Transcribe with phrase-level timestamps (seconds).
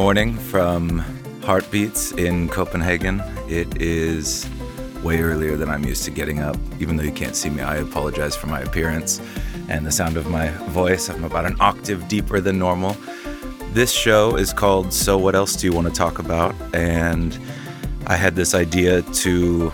[0.00, 1.00] morning from
[1.42, 3.22] Heartbeats in Copenhagen.
[3.50, 4.48] It is
[5.02, 6.56] way earlier than I'm used to getting up.
[6.78, 9.20] Even though you can't see me, I apologize for my appearance
[9.68, 11.10] and the sound of my voice.
[11.10, 12.96] I'm about an octave deeper than normal.
[13.74, 16.54] This show is called So What Else Do You Want to Talk About?
[16.72, 17.38] And
[18.06, 19.70] I had this idea to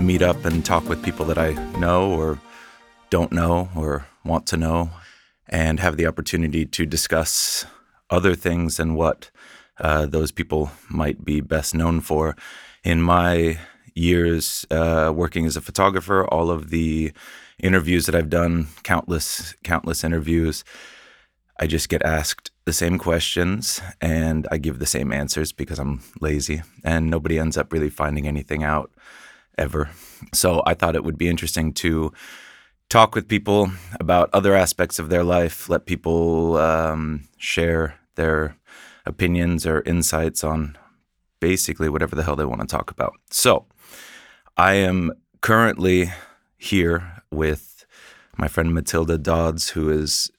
[0.00, 2.40] meet up and talk with people that I know or
[3.10, 4.90] don't know or want to know
[5.48, 7.64] and have the opportunity to discuss
[8.14, 9.30] other things than what
[9.78, 12.36] uh, those people might be best known for.
[12.84, 13.58] In my
[13.94, 17.12] years uh, working as a photographer, all of the
[17.58, 20.64] interviews that I've done, countless, countless interviews,
[21.58, 26.02] I just get asked the same questions and I give the same answers because I'm
[26.20, 28.90] lazy and nobody ends up really finding anything out
[29.56, 29.90] ever.
[30.32, 32.12] So I thought it would be interesting to
[32.88, 38.56] talk with people about other aspects of their life, let people um, share their
[39.06, 40.76] opinions or insights on
[41.40, 43.14] basically whatever the hell they want to talk about.
[43.30, 43.66] So
[44.56, 46.12] I am currently
[46.56, 47.84] here with
[48.36, 50.30] my friend Matilda Dods, who is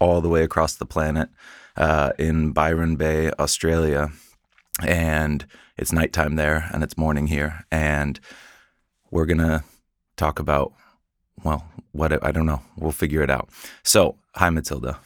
[0.00, 1.28] all the way across the planet
[1.76, 4.10] uh, in Byron Bay, Australia.
[4.82, 7.64] And it's nighttime there and it's morning here.
[7.70, 8.18] And
[9.10, 9.64] we're going to
[10.16, 10.72] talk about,
[11.44, 12.62] well, what I don't know.
[12.76, 13.48] We'll figure it out.
[13.82, 14.98] So, hi, Matilda.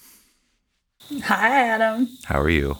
[1.11, 2.08] Hi, Adam.
[2.25, 2.78] How are you?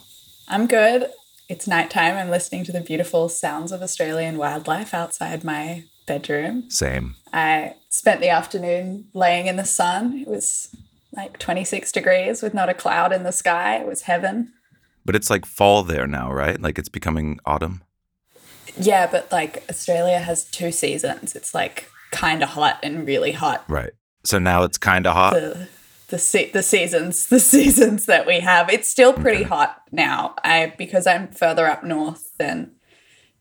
[0.49, 1.11] I'm good.
[1.49, 2.17] It's nighttime.
[2.17, 6.71] I'm listening to the beautiful sounds of Australian wildlife outside my bedroom.
[6.71, 7.17] Same.
[7.33, 10.19] I spent the afternoon laying in the sun.
[10.19, 10.75] It was
[11.13, 13.77] like 26 degrees with not a cloud in the sky.
[13.77, 14.53] It was heaven.
[15.05, 16.61] But it's like fall there now, right?
[16.61, 17.83] Like it's becoming autumn.
[18.79, 21.37] Yeah, but like Australia has two seasons.
[21.37, 23.65] It's like kind of hot and really hot.
[23.69, 23.93] Right.
[24.25, 25.35] So now it's kind of hot.
[25.35, 25.69] The,
[26.13, 28.71] the se- the seasons the seasons that we have.
[28.71, 30.35] It's still pretty hot now.
[30.45, 32.73] I because I'm further up north than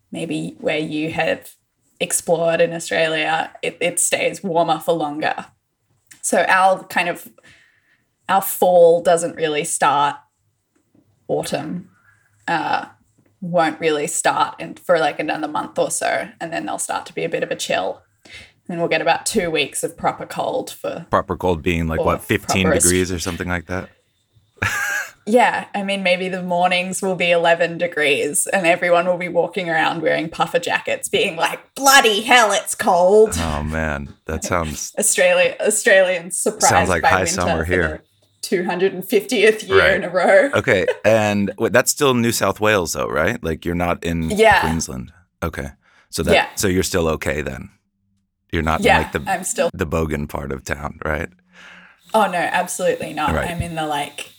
[0.09, 1.52] maybe where you have
[2.00, 3.52] explored in Australia.
[3.62, 5.48] It, it stays warmer for longer.
[6.22, 7.28] So our kind of
[8.30, 10.16] our fall doesn't really start
[11.28, 11.90] autumn.
[12.48, 12.86] Uh,
[13.42, 17.14] won't really start in, for like another month or so, and then there'll start to
[17.14, 18.02] be a bit of a chill.
[18.72, 22.24] And we'll get about two weeks of proper cold for proper cold being like what,
[22.24, 23.90] 15 degrees or something like that?
[25.26, 29.70] yeah, I mean, maybe the mornings will be 11 degrees and everyone will be walking
[29.70, 33.31] around wearing puffer jackets, being like, bloody hell, it's cold.
[33.38, 34.14] Oh, man.
[34.26, 34.94] That sounds.
[35.00, 38.04] Australia, Australians surprised sounds like by high winter summer here.
[38.44, 39.94] 250th year Right.
[39.96, 40.50] in a row.
[40.54, 40.86] Okay.
[41.04, 43.44] And wait, that's still New South Wales, though, right?
[43.44, 44.62] Like you're not in Yeah.
[44.62, 45.12] Queensland.
[45.44, 45.70] Okay.
[46.10, 46.48] So that Yeah.
[46.56, 47.70] so you're still okay then.
[48.51, 49.69] You're not Yeah, like the I'm still.
[49.73, 51.29] the bogan part of town, right?
[52.13, 53.34] Oh, no, absolutely not.
[53.34, 53.50] Right.
[53.50, 54.31] I'm in the like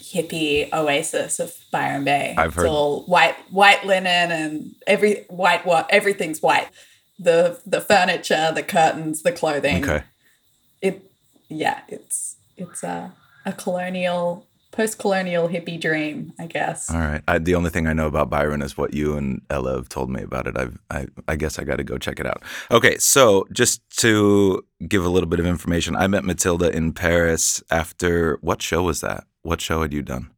[0.00, 2.34] hippie oasis of Byron Bay.
[2.38, 6.68] I've heard- It's all white, white linen and every white, what everything's white.
[7.18, 9.82] The the furniture, the curtains, the clothing.
[9.84, 10.04] Okay.
[10.80, 11.10] It,
[11.48, 13.12] yeah, it's it's a
[13.44, 14.46] a colonial,
[14.78, 16.88] post-colonial hippie dream, I guess.
[16.88, 17.20] All right.
[17.26, 20.08] I, the only thing I know about Byron is what you and Ella have told
[20.08, 20.56] me about it.
[20.56, 22.44] I've, I, I guess I got to go check it out.
[22.70, 22.96] Okay.
[22.98, 28.38] So just to give a little bit of information, I met Matilda in Paris after
[28.40, 29.24] what show was that?
[29.42, 30.30] What show had you done?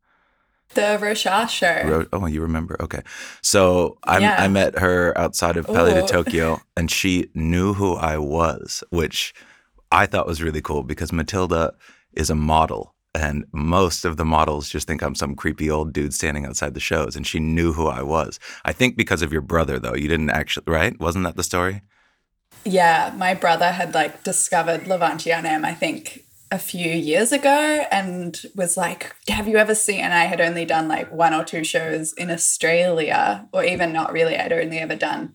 [0.73, 1.83] The Rochas show.
[1.85, 2.79] Ro- oh, you remember?
[2.81, 3.03] Okay.
[3.43, 4.37] So I, Yeah.
[4.39, 9.35] I met her outside of Palais de Tokyo, and she knew who I was, which
[9.93, 11.75] I thought was really cool because Matilda
[12.15, 12.95] is a model.
[13.15, 16.81] And most of the models just think I'm some creepy old dude standing outside the
[16.81, 17.17] shows.
[17.17, 18.39] And she knew who I was.
[18.65, 19.95] I think because of your brother, though.
[19.95, 20.99] You didn't actually, right?
[21.01, 21.83] Wasn't that the story?
[22.65, 28.43] Yeah, my brother had like discovered Le 21ème, I think, a few years ago and
[28.55, 30.01] was like, Have you ever seen?
[30.01, 34.13] And I had only done like one or two shows in Australia, or even not
[34.13, 34.37] really.
[34.37, 35.35] I'd only ever done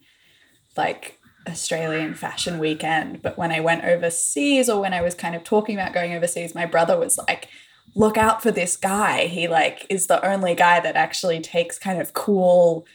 [0.78, 3.22] like Australian Fashion Weekend.
[3.22, 6.55] But when I went overseas, or when I was kind of talking about going overseas,
[6.55, 7.47] my brother was like,
[7.96, 9.28] Look out for this guy.
[9.28, 12.86] He like is the only guy that actually takes kind of cool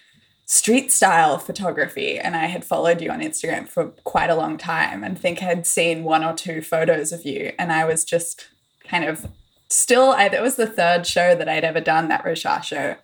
[0.50, 5.04] street style photography and I had followed you on Instagram for quite a long time
[5.04, 8.48] and think had seen one or two photos of you and I was just
[8.84, 9.28] kind of
[9.68, 12.96] still I that was the third show that I'd ever done that Rochas show.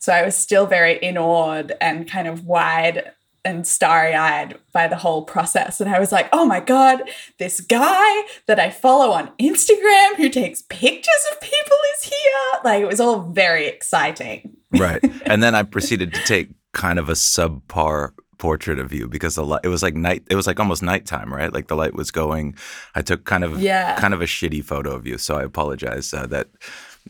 [0.00, 3.12] So I was still very inawed and kind of wide
[3.44, 7.02] and starry-eyed by the whole process and I was like, "Oh my god,
[7.38, 12.82] this guy that I follow on Instagram who takes pictures of people is here." Like
[12.82, 14.56] it was all very exciting.
[14.72, 15.02] Right.
[15.26, 19.44] and then I proceeded to take kind of a subpar portrait of you because the
[19.44, 21.52] light, it was like night, it was like almost nighttime, right?
[21.52, 22.56] Like the light was going.
[22.94, 23.98] I took kind of, Yeah.
[23.98, 25.18] kind of a shitty photo of you.
[25.18, 26.48] So I apologize uh, that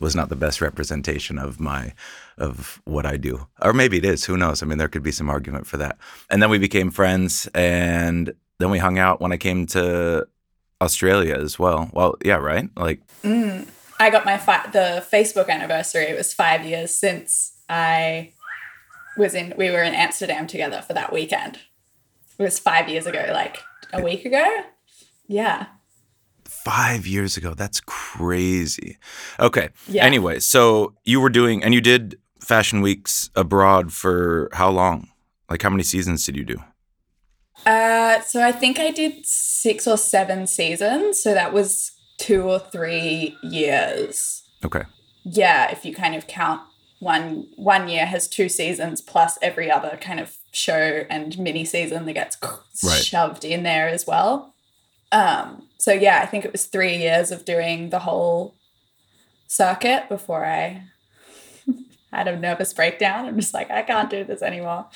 [0.01, 1.93] was not the best representation of my
[2.39, 3.47] of what I do.
[3.63, 4.63] Or maybe it is, who knows?
[4.63, 5.99] I mean, there could be some argument for that.
[6.31, 10.27] And then we became friends and then we hung out when I came to
[10.81, 11.91] Australia as well.
[11.93, 12.69] Well, yeah, right?
[12.77, 13.67] Like mm,
[13.99, 16.05] I got my fi- the Facebook anniversary.
[16.05, 18.33] It was 5 years since I
[19.17, 21.61] was in we were in Amsterdam together for that weekend.
[22.37, 23.59] It was 5 years ago, like
[23.93, 24.65] a week ago.
[25.29, 25.67] Yeah.
[26.65, 27.55] Five years ago.
[27.55, 28.99] That's crazy.
[29.39, 29.69] Okay.
[29.87, 30.05] Yeah.
[30.05, 35.09] Anyway, so you were doing, and you did fashion weeks abroad for how long?
[35.51, 36.57] Like, how many seasons did you do?
[37.67, 41.23] Uh, so I think I did six or seven seasons.
[41.23, 44.43] So that was two or three years.
[44.65, 44.83] Okay.
[45.25, 46.63] Yeah, if you kind of count
[47.01, 52.07] one one year has two seasons plus every other kind of show and mini season
[52.07, 52.39] that gets
[52.83, 53.03] right.
[53.03, 54.54] shoved in there as well.
[55.13, 58.57] Um, so yeah, I think it was three years of doing the whole
[59.47, 60.83] circuit before I
[62.13, 63.27] had a nervous breakdown.
[63.27, 64.87] I'm just like, I can't do this anymore.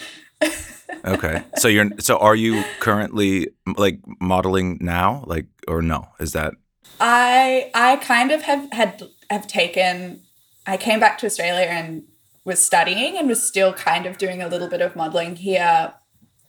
[1.04, 1.42] okay.
[1.56, 5.24] So you're so are you currently like modeling now?
[5.26, 6.08] Like or no?
[6.20, 6.54] Is that
[7.00, 10.22] I I kind of have had have taken
[10.66, 12.04] I came back to Australia and
[12.44, 15.92] was studying and was still kind of doing a little bit of modeling here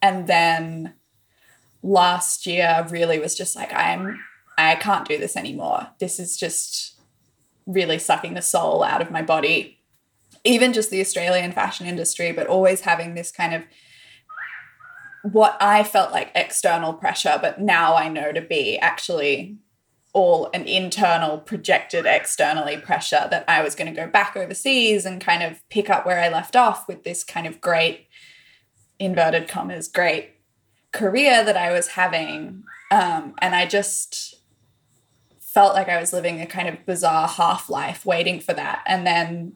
[0.01, 0.93] and then
[1.81, 4.19] last year really was just like I'm
[4.57, 5.87] I can't do this anymore.
[5.99, 6.99] This is just
[7.65, 9.79] really sucking the soul out of my body.
[10.43, 13.63] Even just the Australian fashion industry, but always having this kind of
[15.23, 19.57] what I felt like external pressure, but now I know to be actually
[20.13, 25.21] all an internal projected externally pressure that I was going to go back overseas and
[25.21, 28.07] kind of pick up where I left off with this kind of great
[28.97, 30.31] inverted commas great
[30.91, 32.63] career that I was having.
[32.91, 34.35] Um, and I just
[35.39, 38.83] felt like I was living a kind of bizarre half life waiting for that.
[38.85, 39.55] And then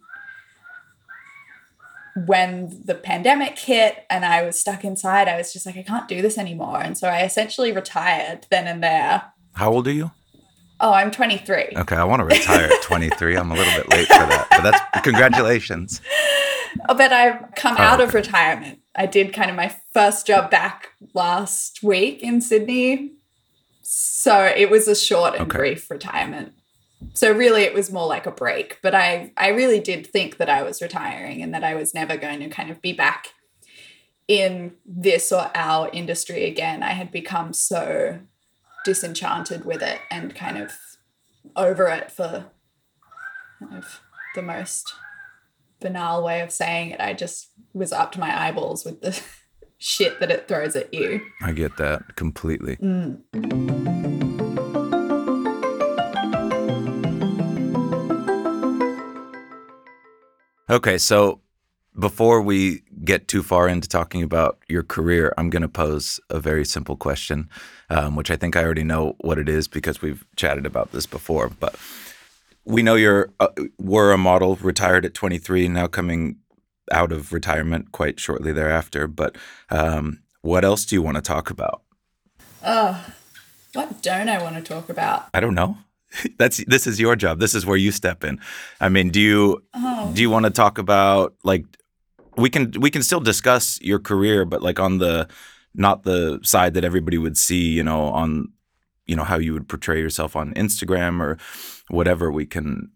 [2.25, 6.07] when the pandemic hit and I was stuck inside, I was just like, I can't
[6.07, 6.79] do this anymore.
[6.81, 9.23] And so I essentially retired then and there.
[9.53, 10.11] How old are you?
[10.79, 11.69] Oh, I'm 23.
[11.77, 13.37] Okay, I want to retire at 23.
[13.37, 16.01] I'm a little bit late for that, but that's congratulations.
[16.89, 18.07] Oh, but I've come oh, out okay.
[18.07, 18.79] of retirement.
[18.95, 23.13] I did kind of my first job back last week in Sydney.
[23.81, 25.57] So it was a short and okay.
[25.57, 26.53] brief retirement.
[27.13, 30.49] So really it was more like a break, but I I really did think that
[30.49, 33.29] I was retiring and that I was never going to kind of be back
[34.27, 36.81] in this or our industry again.
[36.81, 38.19] I had become so
[38.85, 40.71] disenchanted with it and kind of
[41.55, 42.45] over it for
[43.59, 43.99] kind of
[44.35, 44.93] the most
[45.83, 46.99] banal way of saying it.
[46.99, 49.21] I just was up to my eyeballs with the
[49.77, 51.21] shit that it throws at you.
[51.41, 52.77] I get that completely.
[52.77, 53.19] Mm.
[60.69, 61.41] Okay, so
[61.99, 66.39] before we get too far into talking about your career, I'm going to pose a
[66.39, 67.49] very simple question,
[67.89, 71.05] um, which I think I already know what it is because we've chatted about this
[71.05, 71.49] before.
[71.59, 71.75] But
[72.65, 76.37] we know you're uh, were a model, retired at 23, now coming
[76.91, 79.07] out of retirement quite shortly thereafter.
[79.07, 79.37] But
[79.69, 81.81] um, what else do you want to talk about?
[82.65, 83.05] Oh,
[83.73, 85.27] what don't I want to talk about?
[85.33, 85.77] I don't know.
[86.37, 87.39] That's this is your job.
[87.39, 88.39] This is where you step in.
[88.79, 90.11] I mean, do you oh.
[90.13, 91.65] do you want to talk about like
[92.37, 95.27] we can we can still discuss your career, but like on the
[95.75, 98.49] not the side that everybody would see, you know, on
[99.05, 101.37] you know how you would portray yourself on Instagram or
[101.93, 102.31] whatever.
[102.31, 102.91] We can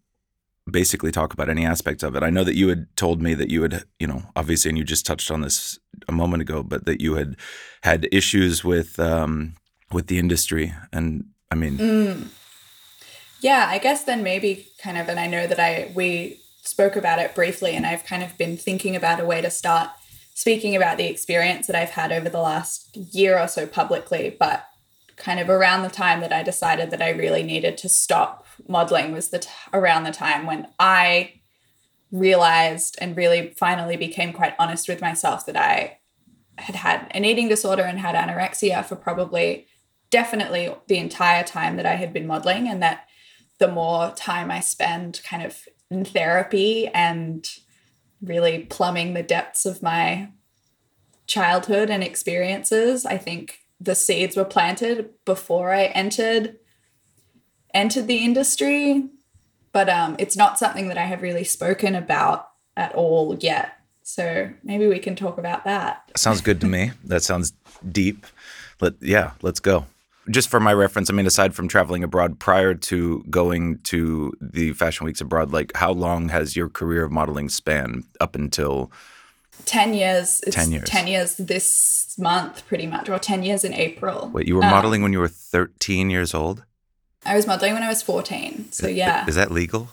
[0.69, 2.23] basically talk about any aspect of it.
[2.23, 4.83] I know that you had told me that you had, you know, obviously, and you
[4.83, 7.37] just touched on this a moment ago, but that you had
[7.83, 9.53] had issues with um,
[9.91, 12.27] with the industry, and I mean, mm.
[13.39, 17.19] yeah, I guess then maybe kind of, and I know that I we spoke about
[17.19, 19.89] it briefly, and I've kind of been thinking about a way to start
[20.33, 24.35] speaking about the experience that I've had over the last year or so publicly.
[24.37, 24.66] But
[25.17, 29.11] kind of around the time that I decided that I really needed to stop modeling
[29.11, 31.33] was the t- around the time when I
[32.11, 35.99] realized and really finally became quite honest with myself that I
[36.57, 39.67] had had an eating disorder and had anorexia for probably
[40.09, 43.07] definitely the entire time that I had been modeling and that
[43.57, 47.47] the more time I spend kind of in therapy and
[48.21, 50.29] really plumbing the depths of my
[51.27, 53.05] childhood and experiences.
[53.05, 56.57] I think the seeds were planted before I entered
[57.73, 59.07] entered the industry,
[59.71, 63.73] but um, it's not something that I have really spoken about at all yet.
[64.03, 66.11] So maybe we can talk about that.
[66.15, 66.91] Sounds good to me.
[67.03, 67.53] that sounds
[67.91, 68.25] deep.
[68.79, 69.85] Let yeah, let's go.
[70.29, 74.73] just for my reference, I mean, aside from traveling abroad prior to going to the
[74.73, 78.91] fashion weeks abroad, like how long has your career of modeling span up until
[79.65, 80.41] 10 years.
[80.45, 80.89] It's 10 years.
[80.89, 84.29] 10 years this month, pretty much, or 10 years in April.
[84.33, 86.63] Wait, you were Um, modeling when you were 13 years old?
[87.25, 88.71] I was modeling when I was 14.
[88.71, 89.25] So, yeah.
[89.27, 89.89] Is that legal?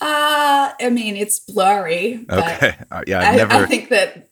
[0.00, 2.24] Uh, I mean, it's blurry.
[2.28, 2.76] But Okay.
[2.90, 3.54] Uh, yeah, I've I, never.
[3.54, 4.28] I think that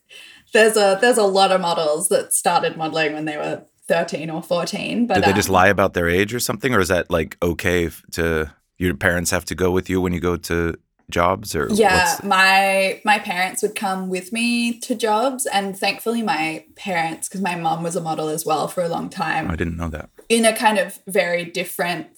[0.52, 4.42] there's a there's a lot of models that started modeling when they were 13 or
[4.42, 5.06] 14.
[5.06, 6.74] But did they um, just lie about their age or something?
[6.74, 10.18] Or is that like okay to your parents have to go with you when you
[10.20, 10.74] go to
[11.10, 11.54] jobs?
[11.54, 17.28] Or Yeah, my my parents would come with me to jobs, and thankfully my parents,
[17.28, 19.88] because my mom was a model as well for a long time, I didn't know
[19.88, 20.10] that.
[20.28, 22.08] in a kind of very different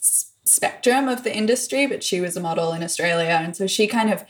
[0.44, 1.86] spectrum of the industry.
[1.86, 4.24] But she was a model in Australia, and so she kind of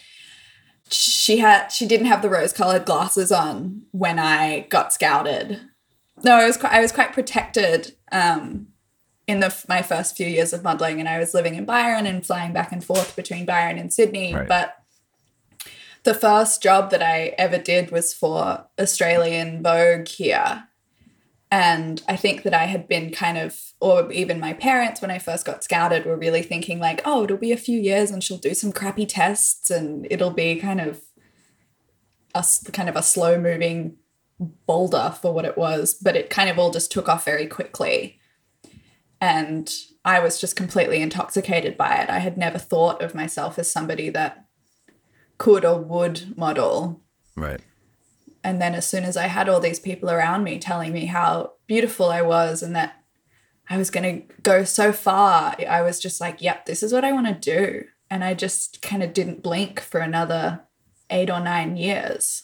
[0.91, 5.61] she had she didn't have the rose colored glasses on when I got scouted.
[6.25, 7.97] No, I was quite, I was quite protected.
[8.13, 8.69] Um,
[9.27, 12.25] in the my first few years of modeling, and I was living in Byron and
[12.25, 14.35] flying back and forth between Byron and Sydney.
[14.35, 14.49] Right.
[14.49, 14.83] But
[16.05, 20.65] the first job that I ever did was for Australian Vogue here.
[21.51, 25.19] And I think that I had been kind of, or even my parents, when I
[25.19, 28.39] first got scouted, were really thinking, like, oh, it'll be a few years and she'll
[28.39, 31.03] do some crappy tests and it'll be kind of
[32.35, 33.97] a kind of a slow moving
[34.67, 35.93] boulder for what it was.
[35.95, 38.19] But it kind of all just took off very quickly.
[39.23, 39.73] And
[40.05, 42.11] I was just completely intoxicated by it.
[42.11, 44.47] I had never thought of myself as somebody that
[45.39, 47.01] could or would model.
[47.37, 47.61] Right.
[48.43, 51.53] And then as soon as I had all these people around me telling me how
[51.69, 52.97] beautiful I was and that
[53.71, 57.05] I was going to go so far, I was just like, yep, this is what
[57.05, 57.85] I want to do.
[58.11, 60.63] And I just kind of didn't blink for another
[61.11, 62.43] eight or nine years.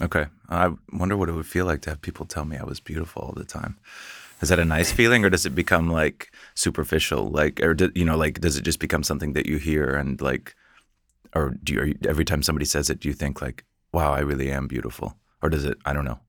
[0.00, 0.26] Okay.
[0.48, 3.22] I wonder what it would feel like to have people tell me I was beautiful
[3.22, 3.80] all the time.
[4.40, 7.28] Is that a nice feeling, or does it become like superficial?
[7.28, 10.20] Like, or do, you know, like, does it just become something that you hear and
[10.20, 10.54] like,
[11.34, 14.50] or do you, every time somebody says it, do you think like, wow, I really
[14.50, 15.78] am beautiful, or does it?
[15.84, 16.20] I don't know.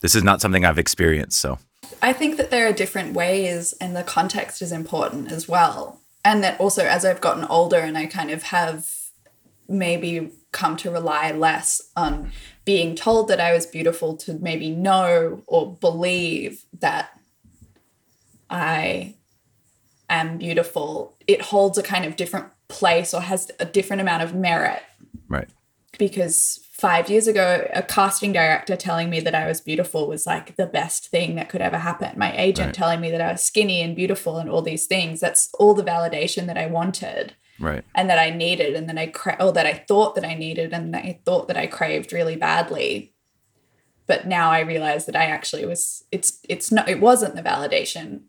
[0.00, 1.58] This is not something I've experienced, so
[2.02, 6.00] I think that there are different ways, and the context is important as well.
[6.24, 8.90] And that also, as I've gotten older and I kind of have
[9.68, 12.32] maybe come to rely less on
[12.64, 17.15] being told that I was beautiful to maybe know or believe that
[18.50, 19.14] I
[20.08, 24.34] am beautiful, it holds a kind of different place or has a different amount of
[24.34, 24.82] merit
[25.28, 25.48] right,
[25.98, 30.56] because five years ago, a casting director telling me that I was beautiful was like
[30.56, 32.18] the best thing that could ever happen.
[32.18, 32.74] My agent Right.
[32.74, 35.20] telling me that I was skinny and beautiful and all these things.
[35.20, 39.06] That's all the validation that I wanted right, and that I needed and that I
[39.06, 42.12] cra- or that I thought that I needed and that I thought that I craved
[42.12, 43.14] really badly.
[44.06, 48.24] But now I realize that I actually was it's it's not it wasn't the validation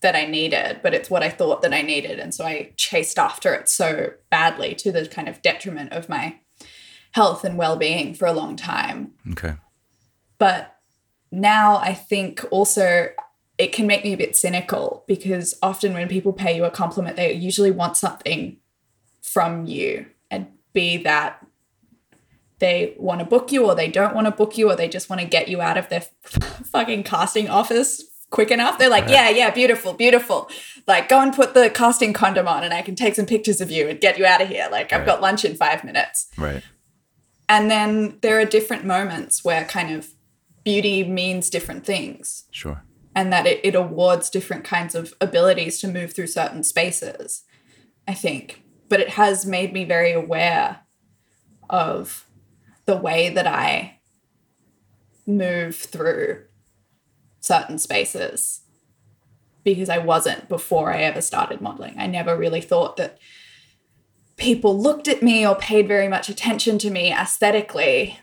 [0.00, 2.18] that I needed, but it's what I thought that I needed.
[2.18, 6.38] And so I chased after it so badly to the kind of detriment of my
[7.12, 9.12] health and well-being for a long time.
[9.32, 9.54] okay,
[10.38, 10.76] But
[11.30, 13.10] now I think also
[13.58, 17.16] it can make me a bit cynical because often when people pay you a compliment,
[17.16, 18.56] they usually want something
[19.22, 21.44] from you and be that
[22.58, 25.10] they want to book you or they don't want to book you or they just
[25.10, 28.78] want to get you out of their fucking casting office quick enough.
[28.78, 29.12] They're like, uh-huh.
[29.12, 30.48] yeah, yeah, beautiful, beautiful.
[30.86, 33.70] Like, go and put the casting condom on and I can take some pictures of
[33.70, 34.68] you and get you out of here.
[34.70, 36.28] Like, I've got lunch in five minutes.
[36.38, 36.62] right,
[37.48, 40.08] And then there are different moments where kind of
[40.64, 42.84] beauty means different things sure,
[43.14, 47.42] and that it, it awards different kinds of abilities to move through certain spaces,
[48.06, 48.62] I think.
[48.88, 50.80] But it has made me very aware
[51.68, 52.26] of
[52.84, 54.00] the way that I
[55.26, 56.44] move through
[57.40, 58.60] certain spaces
[59.64, 61.94] because I wasn't before I ever started modeling.
[61.98, 63.18] I never really thought that
[64.36, 68.18] people looked at me or paid very much attention to me aesthetically.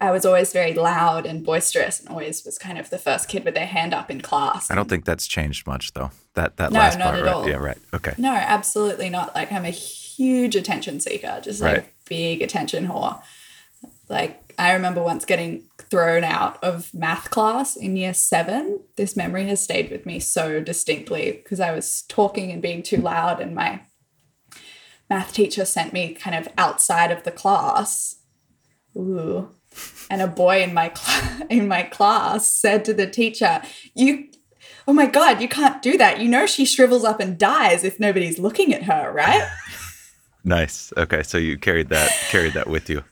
[0.00, 3.44] I was always very loud and boisterous and always was kind of the first kid
[3.44, 4.70] with their hand up in class.
[4.70, 6.10] I don't think that's changed much though.
[6.34, 7.32] That that No, last not part, at right?
[7.32, 7.48] all.
[7.48, 7.78] Yeah, right.
[7.94, 9.34] Okay, No, absolutely not.
[9.34, 11.88] Like I'm a huge attention seeker, just like Right.
[12.06, 13.22] big attention whore.
[14.08, 18.80] Like I remember once getting thrown out of math class in year seven.
[18.96, 22.98] This memory has stayed with me so distinctly because I was talking and being too
[22.98, 23.82] loud, and my
[25.08, 28.16] math teacher sent me kind of outside of the class.
[28.96, 29.50] Ooh.
[30.08, 33.62] And a boy in my cl- in my class said to the teacher,
[33.94, 34.28] "You
[34.86, 36.20] Oh my god, you can't do that.
[36.20, 39.48] You know she shrivels up and dies if nobody's looking at her, right?"
[40.44, 40.92] nice.
[40.96, 43.04] Okay, so you carried that carried that with you.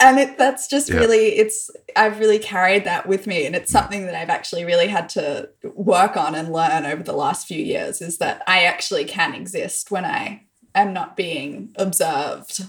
[0.00, 0.96] And it, that's just Yeah.
[0.98, 4.88] really it's i've really carried that with me and it's something that i've actually really
[4.88, 9.04] had to work on and learn over the last few years is that i actually
[9.04, 10.42] can exist when i
[10.74, 12.64] am not being observed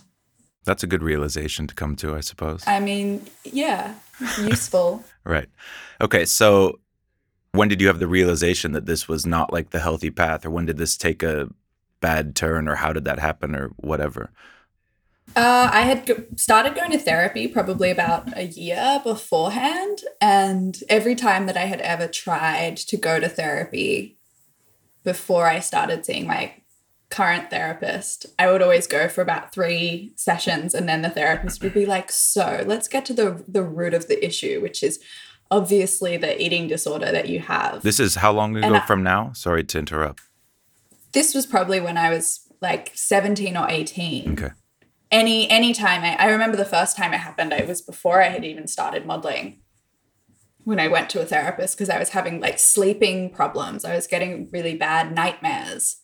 [0.65, 2.63] That's a good realization to come to, I suppose.
[2.67, 3.96] i mean yeah
[4.41, 5.50] useful Right.
[6.00, 6.24] Okay.
[6.24, 6.79] So
[7.51, 10.50] when did you have the realization that this was not like the healthy path, or
[10.51, 11.50] when did this take a
[12.00, 14.31] bad turn, or how did that happen, or whatever?
[15.38, 20.00] Uh, I had started going to therapy probably about a year beforehand.
[20.20, 24.17] And every time that I had ever tried to go to therapy
[25.03, 26.56] before I started seeing my
[27.12, 30.74] current therapist, I would always go for about three sessions.
[30.74, 34.08] And then the therapist would be like, So let's get to the, the root of
[34.08, 35.00] the issue, which is
[35.51, 37.84] obviously the eating disorder that you have.
[37.84, 39.34] This is how long ago I- from now?
[39.34, 40.24] Sorry to interrupt.
[41.13, 44.32] this was probably when I was like 17 or 18.
[44.32, 44.50] Okay.
[45.11, 48.29] Any any time I, I remember the first time it happened it was before i
[48.29, 49.59] had even started modeling.
[50.63, 53.85] When i went to a therapist because i was having like sleeping problems.
[53.85, 55.97] I was getting really bad nightmares.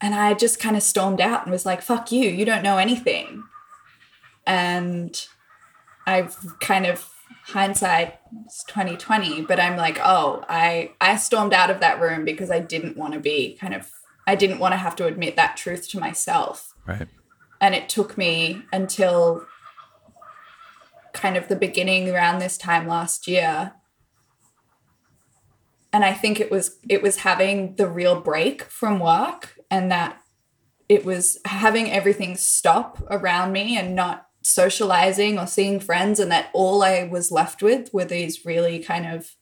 [0.00, 2.78] And i just kind of stormed out and was like fuck you you don't know
[2.78, 3.44] anything.
[4.46, 5.20] And
[6.06, 7.10] i've kind of
[7.46, 12.50] hindsight is 2020 but i'm like oh i i stormed out of that room because
[12.50, 13.90] i didn't want to be kind of
[14.26, 16.74] i didn't want to have to admit that truth to myself.
[16.86, 17.08] Right.
[17.64, 19.46] And it took me until
[21.14, 23.72] kind of the beginning around this time last year.
[25.90, 30.20] And i think it was it was having the real break from work and that
[30.90, 36.50] it was having everything stop around me and not socializing or seeing friends and that
[36.52, 39.36] all i was left with were these really kind of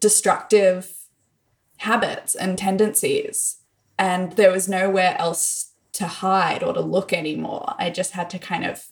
[0.00, 0.94] destructive
[1.78, 3.58] habits and tendencies.
[3.98, 7.74] And there was nowhere else to hide or to look anymore.
[7.78, 8.84] I just had to kind of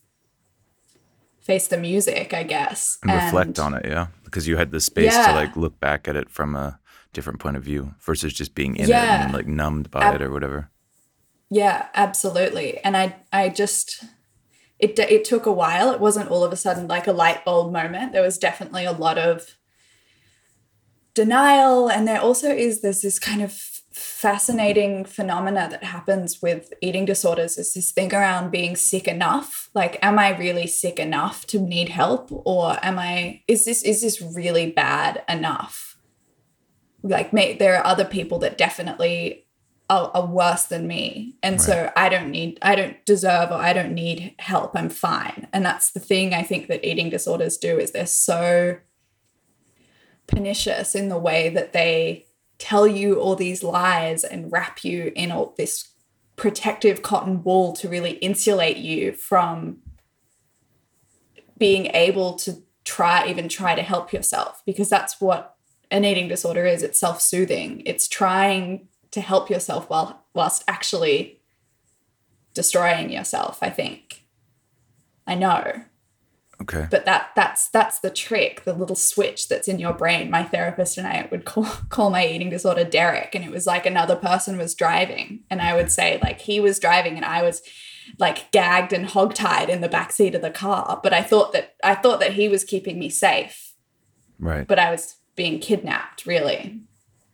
[1.41, 5.15] face the music, I guess, And, reflect on it, yeah, because you had the space
[5.15, 6.79] to like look back at it from a
[7.13, 10.23] different point of view versus just being in it and like numbed by Ab- it
[10.23, 10.71] or whatever.
[11.49, 12.79] Yeah, absolutely.
[12.85, 14.05] And I, I just,
[14.79, 15.91] it, it took a while.
[15.91, 18.13] It wasn't all of a sudden like a light bulb moment.
[18.13, 19.57] There was definitely a lot of
[21.15, 27.05] denial, and there also is there's this kind of fascinating phenomena that happens with eating
[27.05, 29.69] disorders is this thing around being sick enough.
[29.75, 32.29] Like am i really sick enough to need help?
[32.31, 35.99] Or am i is this is this really bad enough?
[37.03, 39.47] Like me there are other people that definitely
[39.89, 41.37] are, are worse than me.
[41.43, 44.77] And so i don't need i don't deserve or i don't need help.
[44.77, 45.49] I'm fine.
[45.53, 48.79] And that's the thing i think that eating disorders do is they're so
[50.29, 52.27] pernicious in the way that they
[52.61, 55.89] tell you all these lies and wrap you in all this
[56.37, 59.79] protective cotton wool to really insulate you from
[61.59, 65.57] being able to try even try to help yourself because that's what
[65.91, 66.83] an eating disorder is.
[66.83, 67.83] It's self-soothing.
[67.85, 71.41] It's trying to help yourself while whilst actually
[72.55, 74.25] destroying yourself i think.
[75.27, 75.85] I know
[76.61, 76.87] Okay.
[76.91, 80.99] but that that's that's the trick the little switch that's in your brain my therapist
[80.99, 84.59] and i would call call my eating disorder derek and it was like another person
[84.59, 87.63] was driving and i would say like he was driving and i was
[88.19, 91.75] like gagged and hogtied in the back seat of the car but i thought that
[91.83, 93.75] i thought that he was keeping me safe
[94.39, 94.67] Right.
[94.67, 96.81] but i was being kidnapped really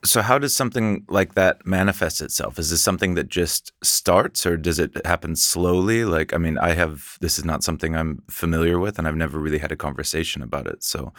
[0.05, 2.59] So how does something like that manifest itself?
[2.59, 6.05] Is this something that just starts or does it happen slowly?
[6.05, 9.39] Like I mean, I have this is not something I'm familiar with and I've never
[9.39, 10.85] really had a conversation about it.
[10.85, 11.13] So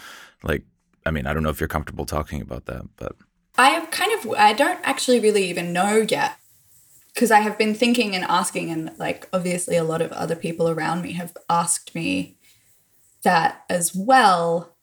[0.43, 0.63] like
[1.05, 3.15] I mean, I don't know if you're comfortable talking about that, but
[3.57, 6.37] I have kind of I don't actually really even know yet
[7.13, 10.69] because I have been thinking and asking and like obviously a lot of other people
[10.69, 12.37] around me have asked me
[13.23, 14.75] that as well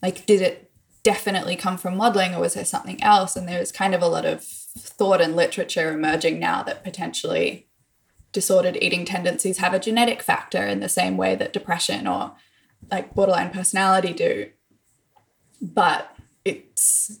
[0.00, 0.65] like did it
[1.06, 3.36] definitely come from modeling or was there something else?
[3.36, 7.68] And there's kind of a lot of thought and literature emerging now that potentially
[8.32, 12.32] disordered eating tendencies have a genetic factor in the same way that depression or
[12.90, 14.50] like borderline personality do.
[15.62, 16.12] But
[16.44, 17.20] it's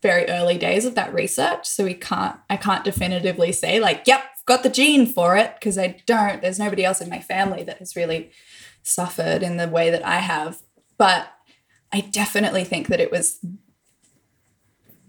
[0.00, 4.22] very early days of that research so we can't i can't definitively say like yep
[4.44, 7.78] got the gene for it because i don't there's nobody else in my family that
[7.78, 8.30] has really
[8.82, 10.60] suffered in the way that i have.
[10.98, 11.33] But
[11.94, 13.38] i definitely think that it was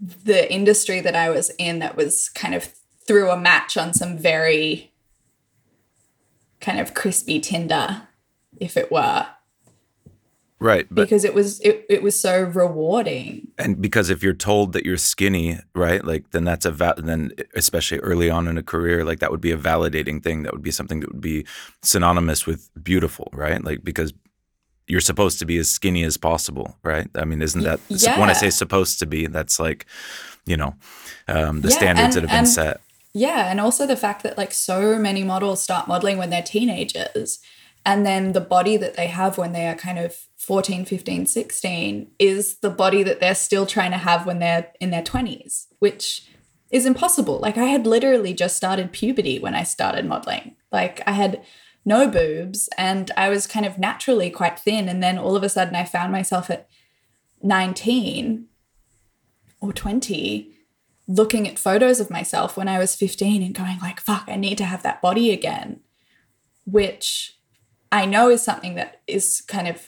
[0.00, 2.72] the industry that i was in that was kind of
[3.06, 4.92] threw a match on some very
[6.60, 8.02] kind of crispy tinder
[8.58, 9.26] if it were
[10.58, 10.92] Right.
[10.92, 13.48] Because it was it, it was so rewarding.
[13.58, 16.02] and because if you're told that you're skinny, right?
[16.02, 19.42] Like then that's a va- then especially early on in a career, like that would
[19.42, 20.44] be a validating thing.
[20.44, 21.44] That would be something that would be
[21.82, 23.62] synonymous with beautiful, right?
[23.62, 24.14] Like because
[24.86, 27.08] you're supposed to be as skinny as possible, right?
[27.14, 28.18] I mean, isn't that yeah.
[28.20, 29.86] when I say supposed to be, that's like,
[30.44, 30.74] you know,
[31.28, 32.80] um, the Yeah, standards and- that have been and- set.
[33.12, 37.38] Yeah, and also the fact that like so many models start modeling when they're teenagers
[37.86, 42.08] and then the body that they have when they are kind of 14, 15, 16
[42.18, 46.26] is the body that they're still trying to have when they're in their 20s, which
[46.70, 47.38] is impossible.
[47.38, 50.56] Like I had literally just started puberty when I started modeling.
[50.70, 51.42] Like I had
[51.86, 55.48] no boobs and I was kind of naturally quite thin and then all of a
[55.48, 56.68] sudden I found myself at
[57.42, 58.46] 19
[59.60, 60.52] or 20
[61.08, 64.58] looking at photos of myself when I was 15 and going like fuck I need
[64.58, 65.80] to have that body again
[66.64, 67.38] which
[67.92, 69.86] I know is something that is kind of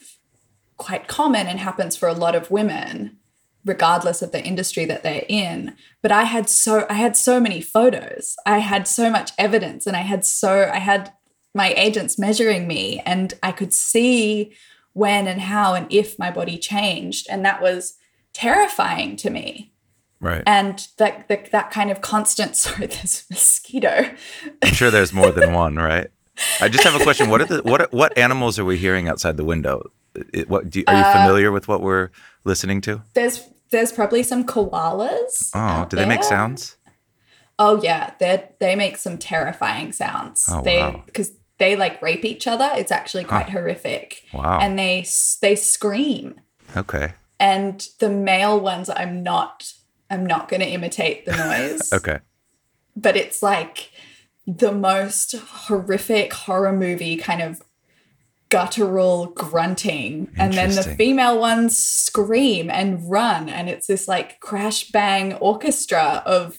[0.76, 3.16] quite common and happens for a lot of women
[3.64, 7.60] regardless of the industry that they're in but I had so I had so many
[7.60, 8.36] photos.
[8.46, 11.12] I had so much evidence and I had so I had
[11.54, 14.52] my agents measuring me and I could see
[14.92, 17.94] when and how and if my body changed and that was
[18.32, 19.72] terrifying to me
[20.20, 20.42] Right.
[20.46, 24.10] and that that, that kind of constant sorry there's a mosquito
[24.62, 26.08] I'm sure there's more than one, right?
[26.60, 27.30] I just have a question.
[27.30, 29.90] What are the what what animals are we hearing outside the window?
[30.32, 32.10] It, what do are you Uh, familiar with what we're
[32.44, 33.02] listening to?
[33.14, 36.76] there's there's probably some koalas Oh, do they make sounds?
[37.58, 40.44] Oh yeah they they make some terrifying sounds.
[40.48, 41.02] Oh, they wow.
[41.06, 42.70] because they like rape each other.
[42.74, 44.22] It's actually quite horrific.
[44.32, 44.60] Wow.
[44.60, 45.06] and they
[45.42, 46.40] they scream.
[46.76, 47.14] Okay.
[47.40, 49.72] and the male ones i'm not
[50.10, 51.92] i'm not going to imitate the noise.
[51.98, 52.18] Okay.
[52.94, 53.90] but it's like
[54.46, 57.62] the most horrific horror movie kind of
[58.48, 60.30] guttural grunting.
[60.38, 63.48] And then the female ones scream and run.
[63.48, 66.58] And it's this like crash bang orchestra of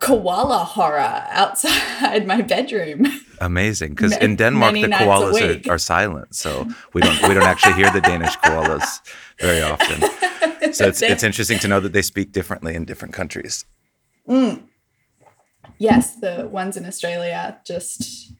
[0.00, 3.06] koala horror outside my bedroom
[3.42, 3.94] Amazing.
[3.94, 7.90] Because in Denmark, the koalas are, are silent, so we don't we don't actually hear
[7.90, 9.00] the Danish koalas
[9.40, 10.00] very often.
[10.72, 13.64] So it's it's interesting to know that they speak differently in different countries.
[15.78, 18.32] yes the ones in australia just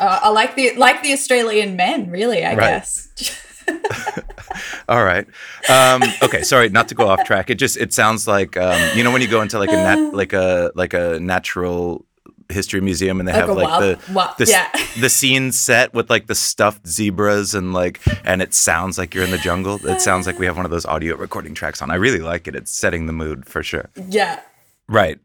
[0.00, 2.58] uh, are like the like the australian men really i Right.
[2.70, 3.08] guess
[4.88, 5.26] All right.
[5.68, 6.42] Um, okay.
[6.42, 7.50] Sorry, not to go off track.
[7.50, 10.10] It just it sounds like um, you know when you go into like a nat-
[10.14, 12.04] like a like a natural
[12.48, 14.68] history museum and they Like have like wild- the wild- the, yeah.
[15.00, 19.24] the scene set with like the stuffed zebras and like and it sounds like you're
[19.24, 19.84] in the jungle.
[19.86, 21.90] It sounds like we have one of those audio recording tracks on.
[21.90, 22.56] I really like it.
[22.56, 23.88] It's setting the mood for sure.
[24.08, 24.40] yeah
[24.88, 25.20] Right.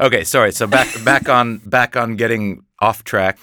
[0.00, 0.50] Okay, sorry.
[0.52, 3.38] So back back on back on getting off track.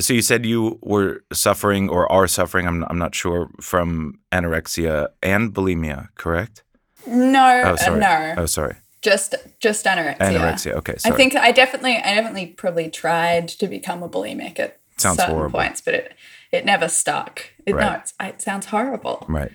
[0.00, 5.08] So you said you were suffering or are suffering, I'm I'm not sure, from anorexia
[5.22, 6.62] and bulimia, correct?
[7.06, 8.76] no Oh, uh, no Oh, sorry.
[9.02, 10.18] just just anorexia.
[10.18, 10.72] Anorexia.
[10.72, 11.12] Okay, sorry.
[11.14, 15.34] I think I definitely I definitely probably tried to become a bulimic at Sounds certain
[15.34, 15.58] horrible.
[15.58, 16.14] points, but it
[16.52, 17.50] it never stuck.
[17.66, 17.84] It, Right.
[17.92, 19.24] No, it's, it sounds horrible.
[19.28, 19.52] right.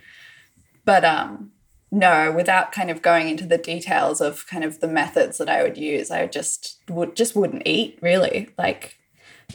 [0.85, 1.51] But um,
[1.91, 5.63] no, without kind of going into the details of kind of the methods that I
[5.63, 8.49] would use, I just would just wouldn't eat really.
[8.57, 8.98] Like,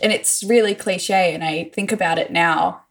[0.03, 2.83] and it's really cliche, and I think about it now.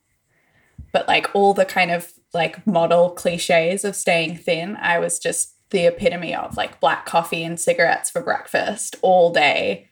[0.92, 5.56] But like all the kind of like model cliches of staying thin, I was just
[5.72, 9.90] the epitome of like black coffee and cigarettes for breakfast all day,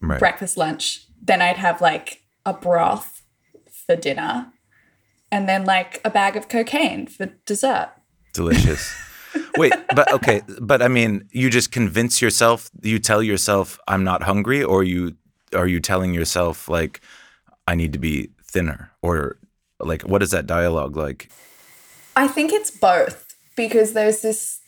[0.00, 0.18] Right.
[0.18, 1.06] breakfast, lunch.
[1.22, 3.22] Then I'd have like a broth
[3.86, 4.52] for dinner,
[5.32, 7.90] and then like a bag of cocaine for dessert.
[8.34, 8.94] Delicious.
[9.56, 14.22] Wait, but okay, but I mean, you just convince yourself, you tell yourself I'm not
[14.24, 15.16] hungry or you
[15.54, 17.00] are you telling yourself like
[17.66, 19.38] I need to be thinner or
[19.80, 21.30] like what is that dialogue like?
[22.16, 24.60] I think it's both because there's this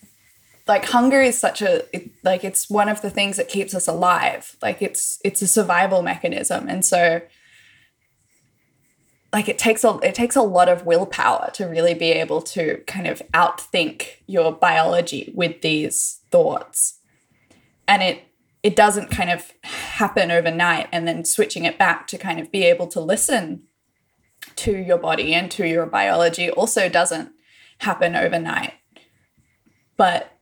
[0.66, 3.86] like hunger is such a it, like it's one of the things that keeps us
[3.86, 4.56] alive.
[4.62, 7.22] Like it's it's a survival mechanism and so
[9.32, 12.78] like it takes a it takes a lot of willpower to really be able to
[12.86, 16.98] kind of outthink your biology with these thoughts.
[17.86, 18.25] And it
[18.66, 22.64] it doesn't kind of happen overnight and then switching it back to kind of be
[22.64, 23.62] able to listen
[24.56, 27.30] to your body and to your biology also doesn't
[27.78, 28.72] happen overnight.
[29.96, 30.32] But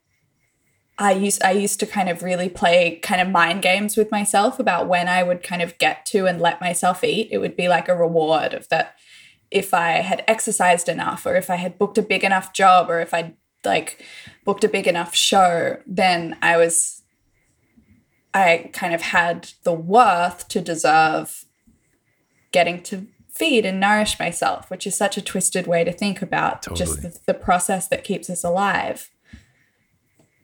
[0.96, 4.58] I used I used to kind of really play kind of mind games with myself
[4.58, 7.28] about when I would kind of get to and let myself eat.
[7.30, 8.94] It would be like a reward of that
[9.50, 13.00] if I had exercised enough or if I had booked a big enough job or
[13.00, 13.34] if I
[13.66, 14.02] like
[14.46, 17.02] booked a big enough show, then I was
[18.35, 21.44] I kind of had the worth to deserve
[22.51, 26.62] getting to feed and nourish myself, which is such a twisted way to think about
[26.75, 29.11] just the, the process that keeps us alive.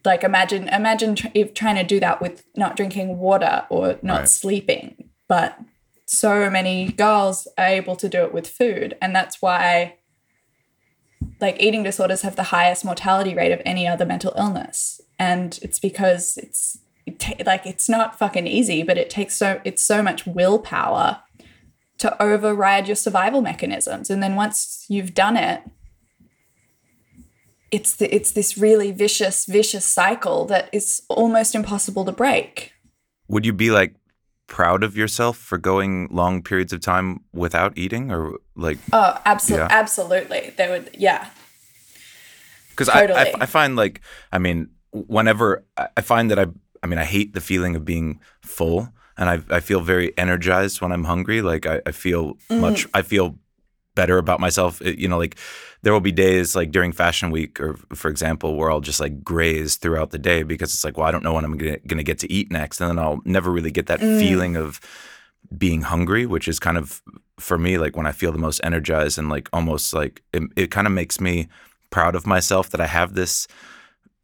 [0.05, 4.21] Like imagine imagine tr- if trying to do that with not drinking water or not
[4.21, 4.29] Right.
[4.29, 5.59] sleeping, but
[6.07, 9.97] so many girls are able to do it with food, and that's why
[11.41, 15.79] like eating disorders have the highest mortality rate of any other mental illness, and it's
[15.79, 16.79] because it's
[17.11, 21.23] it ta- like it's not fucking easy, but it takes so it's so much willpower
[21.99, 25.63] to override your survival mechanisms, and then once you've done it,
[27.71, 32.73] it's the, it's this really vicious vicious cycle that is almost impossible to break.
[33.29, 33.95] Would you be like
[34.47, 39.67] proud of yourself for going long periods of time without eating or like Oh, absolutely,
[39.69, 39.79] Yeah.
[39.79, 40.53] absolutely.
[40.57, 41.29] They would, yeah,
[42.71, 44.01] because I, I, I find like
[44.33, 46.47] i mean whenever I, I find that i
[46.83, 50.81] i mean i hate the feeling of being full and i, I feel very energized
[50.81, 51.43] when i'm hungry.
[51.43, 52.61] Like i, I feel mm.
[52.61, 53.37] much i feel
[53.97, 54.81] better about myself.
[54.83, 55.37] It- you know like
[55.83, 59.25] there will be days like during fashion week or for example where i'll just like
[59.25, 62.03] graze throughout the day because it's like well i don't know when i'm gonna, gonna
[62.03, 64.19] get to eat next and then i'll never really get that mm.
[64.19, 64.81] feeling of
[65.57, 67.03] being hungry, which is kind of
[67.39, 70.71] for me like when I feel the most energized and like almost like it, it
[70.71, 71.49] kind of makes me
[71.91, 73.49] proud of myself that I have this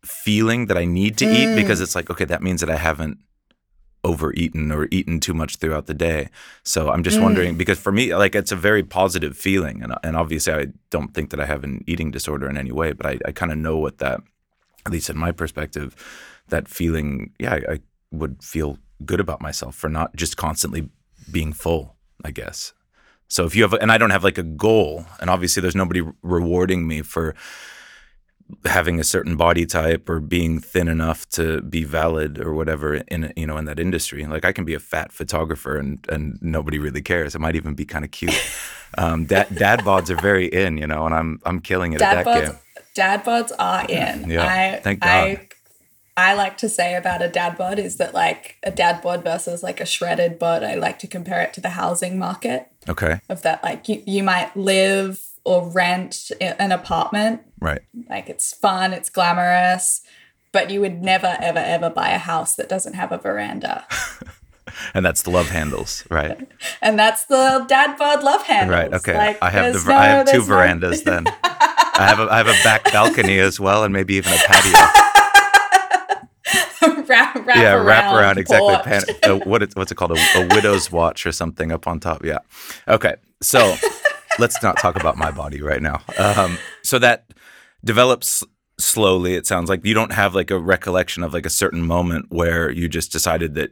[0.06, 1.56] feeling that I need to eat mm.
[1.56, 3.18] because it's like okay that means that I haven't
[4.04, 6.28] overeaten or eaten too much throughout the day.
[6.62, 7.22] So I'm just mm.
[7.22, 11.12] wondering because for me like it's a very positive feeling and and obviously I don't
[11.12, 13.58] think that I have an eating disorder in any way, but I, I kind of
[13.58, 14.20] know what that
[14.84, 15.94] at least in my perspective
[16.48, 17.80] that feeling yeah I, I
[18.12, 20.88] would feel good about myself for not just constantly
[21.30, 22.72] being full, I guess.
[23.28, 26.02] So if you have, and I don't have like a goal, and obviously there's nobody
[26.22, 27.34] rewarding me for
[28.64, 33.32] having a certain body type or being thin enough to be valid or whatever in
[33.36, 34.24] you know in that industry.
[34.26, 37.34] Like I can be a fat photographer and and nobody really cares.
[37.34, 38.34] It might even be kind of cute.
[38.98, 42.18] Um, dad dad bods are very in, you know, and I'm I'm killing it dad
[42.18, 42.46] at that bods.
[42.46, 42.56] game.
[42.94, 44.30] Dad bods are in.
[44.30, 45.40] Yeah, I, thank God.
[46.16, 49.62] I like to say about a dad bod is that like a dad bod versus
[49.62, 50.62] like a shredded bod.
[50.64, 53.62] I like to compare it to the housing market Okay, of that.
[53.62, 57.82] Like you, you might live or rent an apartment right.
[58.08, 60.02] Like it's fun, it's glamorous,
[60.52, 63.86] but you would never, ever, ever buy a house that doesn't have a veranda.
[64.94, 66.48] And that's the love handles, right?
[66.82, 68.78] And that's the dad bod love handles.
[68.78, 68.92] Right.
[68.92, 69.16] Okay.
[69.16, 71.26] Like, I have the ver- I have two no- verandas then.
[71.44, 74.72] I have a I have a back balcony as well, and maybe even a patio.
[77.06, 78.76] wrap, wrap yeah, around wrap around exactly.
[78.84, 80.12] Pan, uh, what it, what's it called?
[80.12, 82.22] A, a widow's watch or something up on top.
[82.22, 82.40] Yeah.
[82.86, 83.14] Okay.
[83.40, 83.76] So
[84.38, 86.02] let's not talk about my body right now.
[86.18, 87.25] Um, so that
[87.86, 88.44] develops
[88.78, 89.34] slowly.
[89.34, 92.70] It sounds like you don't have like a recollection of like a certain moment where
[92.70, 93.70] you just decided that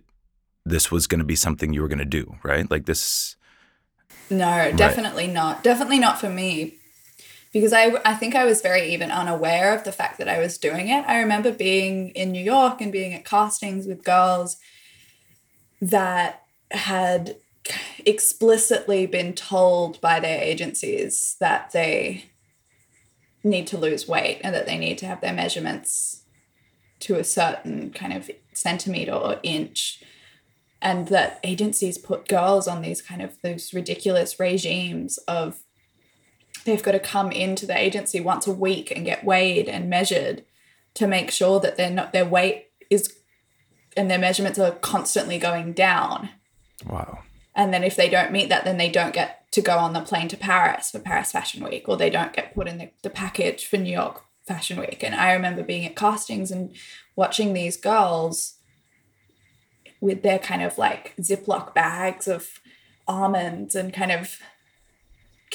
[0.64, 2.70] this was going to be something you were going to do, right?
[2.70, 3.36] Like this.
[4.30, 5.62] No, definitely not.
[5.62, 6.78] Definitely not for me.
[7.52, 10.58] Because I, I think I was very even unaware of the fact that I was
[10.58, 11.04] doing it.
[11.06, 14.56] I remember being in New York and being at castings with girls
[15.80, 17.36] that had
[18.04, 22.24] explicitly been told by their agencies that they
[23.44, 26.24] need to lose weight and that they need to have their measurements
[27.00, 30.02] to a certain kind of centimeter or inch
[30.80, 35.62] and that agencies put girls on these kind of those ridiculous regimes of
[36.64, 40.44] they've got to come into the agency once a week and get weighed and measured
[40.94, 43.12] to make sure that they're not their weight is
[43.96, 46.30] and their measurements are constantly going down
[46.86, 47.20] Wow.
[47.54, 50.00] and then if they don't meet that then they don't get to go on the
[50.00, 53.10] plane to paris for paris fashion week or they don't get put in the, the
[53.10, 55.02] package for new york fashion week.
[55.02, 56.74] And i remember being at castings and
[57.16, 58.54] watching these girls
[60.00, 62.60] with their kind of like ziploc bags of
[63.08, 64.38] almonds and kind of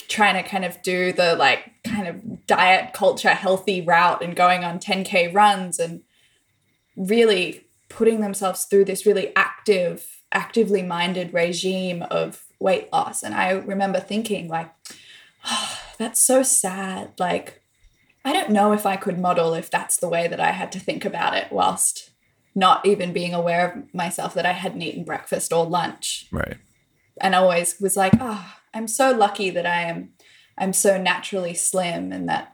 [0.07, 4.63] trying to kind of do the like kind of diet culture healthy route and going
[4.63, 6.01] on 10k runs and
[6.95, 13.51] really putting themselves through this really active actively minded regime of weight loss and i
[13.51, 14.69] remember thinking like
[15.45, 17.61] oh, that's so sad like
[18.25, 20.79] i don't know if i could model if that's the way that i had to
[20.79, 22.09] think about it whilst
[22.55, 26.57] not even being aware of myself that i hadn't eaten breakfast or lunch Right.
[27.21, 30.09] and I always was like, oh, I'm so lucky that I am
[30.57, 32.53] I'm so naturally slim and that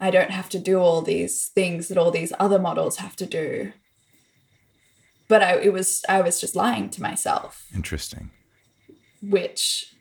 [0.00, 3.26] I don't have to do all these things that all these other models have to
[3.26, 3.72] do.
[5.28, 8.30] But I it was I was just lying to myself, Interesting.
[9.30, 9.94] Which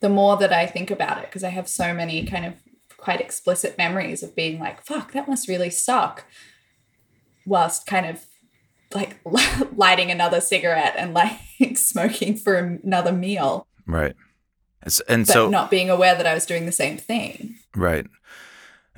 [0.00, 2.54] the more that I think about it, because I have so many kind of
[2.96, 6.24] quite explicit memories of being like, fuck, that must really suck.
[7.46, 8.26] Whilst kind of
[8.94, 9.20] like
[9.76, 11.38] lighting another cigarette and like
[11.76, 13.66] smoking for another meal.
[13.86, 14.14] Right.
[15.08, 17.56] And but so, not being aware that I was doing the same thing.
[17.76, 18.06] right.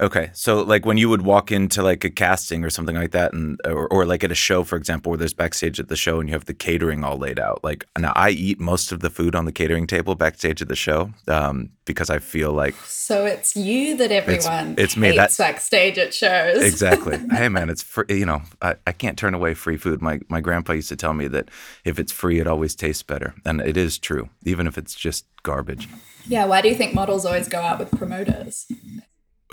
[0.00, 0.30] Okay.
[0.33, 3.61] So like when you would walk into like a casting or something like that and
[3.64, 6.28] or, or like at a show, for example, where there's backstage at the show and
[6.28, 7.62] you have the catering all laid out.
[7.62, 10.74] Like now I eat most of the food on the catering table backstage at the
[10.74, 15.96] show um, because I feel like So it's you that everyone it's me, that's backstage
[15.96, 16.61] at shows.
[16.62, 17.18] exactly.
[17.30, 18.07] hey man, it's free.
[18.09, 20.02] You know, I, I can't turn away free food.
[20.02, 21.50] My my grandpa used to tell me that
[21.85, 25.24] if it's free, it always tastes better, and it is true, even if it's just
[25.44, 25.88] garbage.
[26.26, 28.66] Yeah, why do you think models always go out with promoters?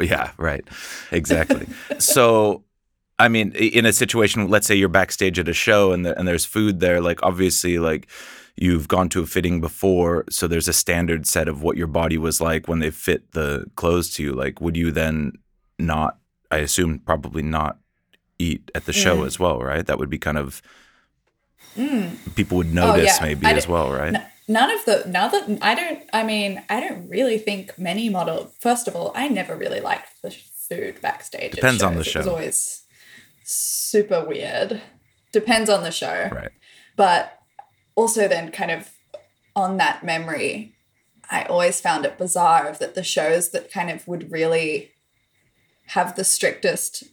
[0.01, 0.63] Yeah, right.
[1.11, 1.67] Exactly.
[1.99, 2.63] so,
[3.19, 6.27] I mean, in a situation, let's say you're backstage at a show and the, and
[6.27, 7.01] there's food there.
[7.01, 8.07] Like, obviously, like
[8.55, 12.17] you've gone to a fitting before, so there's a standard set of what your body
[12.17, 14.33] was like when they fit the clothes to you.
[14.33, 15.33] Like, would you then
[15.79, 16.17] not?
[16.51, 17.77] I assume probably not
[18.39, 19.27] eat at the show Mm.
[19.27, 19.85] as well, right?
[19.85, 20.61] That would be kind of
[22.35, 23.33] people would notice Oh, yeah.
[23.33, 24.13] maybe I as well, right?
[24.15, 28.09] N- None of the now that I don't I mean I don't really think many
[28.09, 31.53] model first of all I never really liked the food backstage.
[31.53, 32.83] Depends on the show It was always
[33.43, 34.81] super weird.
[35.31, 36.29] Depends on the show.
[36.31, 36.51] Right.
[36.97, 37.39] But
[37.95, 38.89] also then kind of
[39.55, 40.75] on that memory,
[41.29, 44.91] I always found it bizarre of that the shows that kind of would really
[45.87, 47.05] have the strictest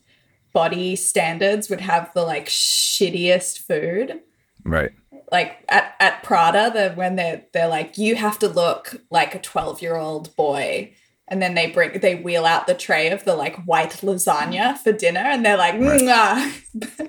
[0.52, 4.22] body standards would have the like shittiest food
[4.64, 4.92] Right.
[5.30, 9.40] Like at, at Prada, the when they're they're like, you have to look like a
[9.40, 10.94] 12 year old boy.
[11.30, 14.92] And then they bring they wheel out the tray of the like white lasagna for
[14.92, 16.52] dinner and they're like, Right.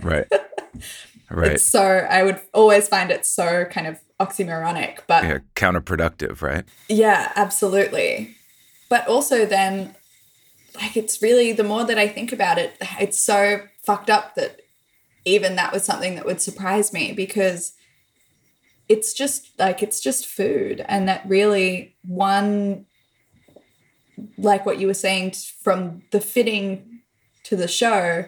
[0.01, 0.27] Right.
[1.29, 1.51] right.
[1.53, 4.99] It's so I would always find it so kind of oxymoronic.
[5.07, 6.65] But Yeah, counterproductive, right?
[6.89, 8.35] yeah, absolutely.
[8.89, 9.95] But also then
[10.75, 14.59] like it's really the more that I think about it, it's so fucked up that
[15.23, 17.73] even that was something that would surprise me because
[18.89, 20.83] it's just like it's just food.
[20.87, 22.85] And that really one
[24.37, 26.99] like what you were saying from the fitting
[27.43, 28.25] to the show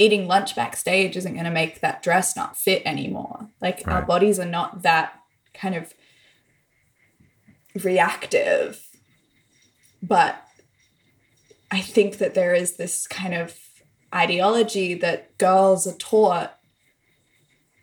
[0.00, 3.48] eating lunch backstage isn't going to make that dress not fit anymore.
[3.60, 5.12] Like our bodies are not that
[5.54, 5.94] kind of
[7.82, 8.84] reactive.
[10.02, 10.44] But
[11.70, 13.54] i think that there is this kind of
[14.14, 16.57] ideology that girls are taught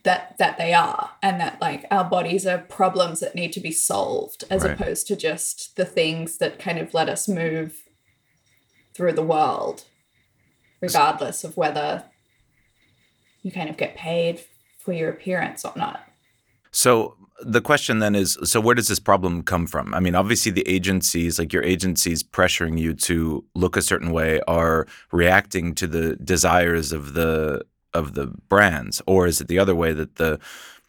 [0.06, 3.72] that that they are and that like our bodies are problems that need to be
[3.72, 4.72] solved as Right.
[4.80, 7.84] opposed to just the things that kind of let us move
[8.96, 9.84] through the world
[10.82, 12.06] regardless of whether
[13.41, 14.41] you kind of get paid
[14.80, 16.02] for your appearance or not
[16.72, 19.94] So the question then is so where does this problem come from?
[19.94, 24.39] I mean, obviously the agencies, like your agencies pressuring you to look a certain way
[24.48, 27.62] are reacting to the desires of the
[27.95, 30.39] of the brands or is it the other way that the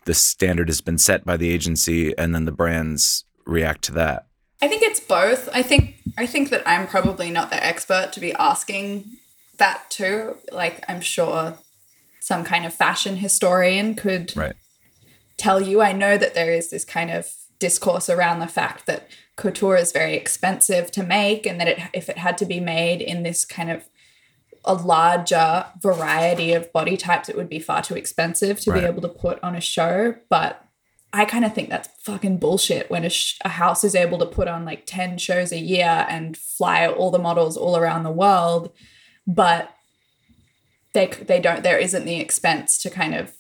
[0.05, 4.27] the standard has been set by the agency and then the brands react to that?
[4.63, 5.49] I think it's both.
[5.53, 9.05] I think I think that I'm probably not the expert to be asking
[9.59, 10.37] that too.
[10.53, 11.59] Like I'm sure
[12.21, 14.55] some kind of fashion historian could Right.
[15.37, 15.81] tell you.
[15.81, 19.93] I know that there is this kind of discourse around the fact that couture is
[19.93, 23.45] very expensive to make and that it, if it had to be made in this
[23.45, 23.89] kind of
[24.67, 28.81] a larger variety of body types, it would be far too expensive to Right.
[28.81, 30.15] be able to put on a show.
[30.29, 30.63] But
[31.13, 34.27] I kind of think that's fucking bullshit when a, sh- a house is able to
[34.27, 38.11] put on like 10 shows a year and fly all the models all around the
[38.11, 38.73] world.
[39.27, 39.71] But
[40.93, 43.33] they, they don't, there isn't the expense to kind of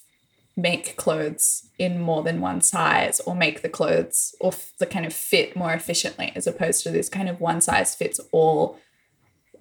[0.56, 5.04] make clothes in more than one size or make the clothes or f- the kind
[5.04, 8.78] of fit more efficiently as opposed to this kind of one size fits all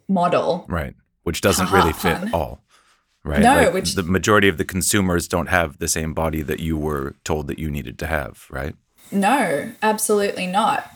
[0.08, 0.65] model.
[0.69, 0.95] Right.
[1.25, 2.63] Which doesn't really fit all.
[3.23, 3.41] Right.
[3.41, 6.77] No, Like, which- the majority of the consumers don't have the same body that you
[6.77, 8.75] were told that you needed to have, right?
[9.11, 10.89] No, absolutely not.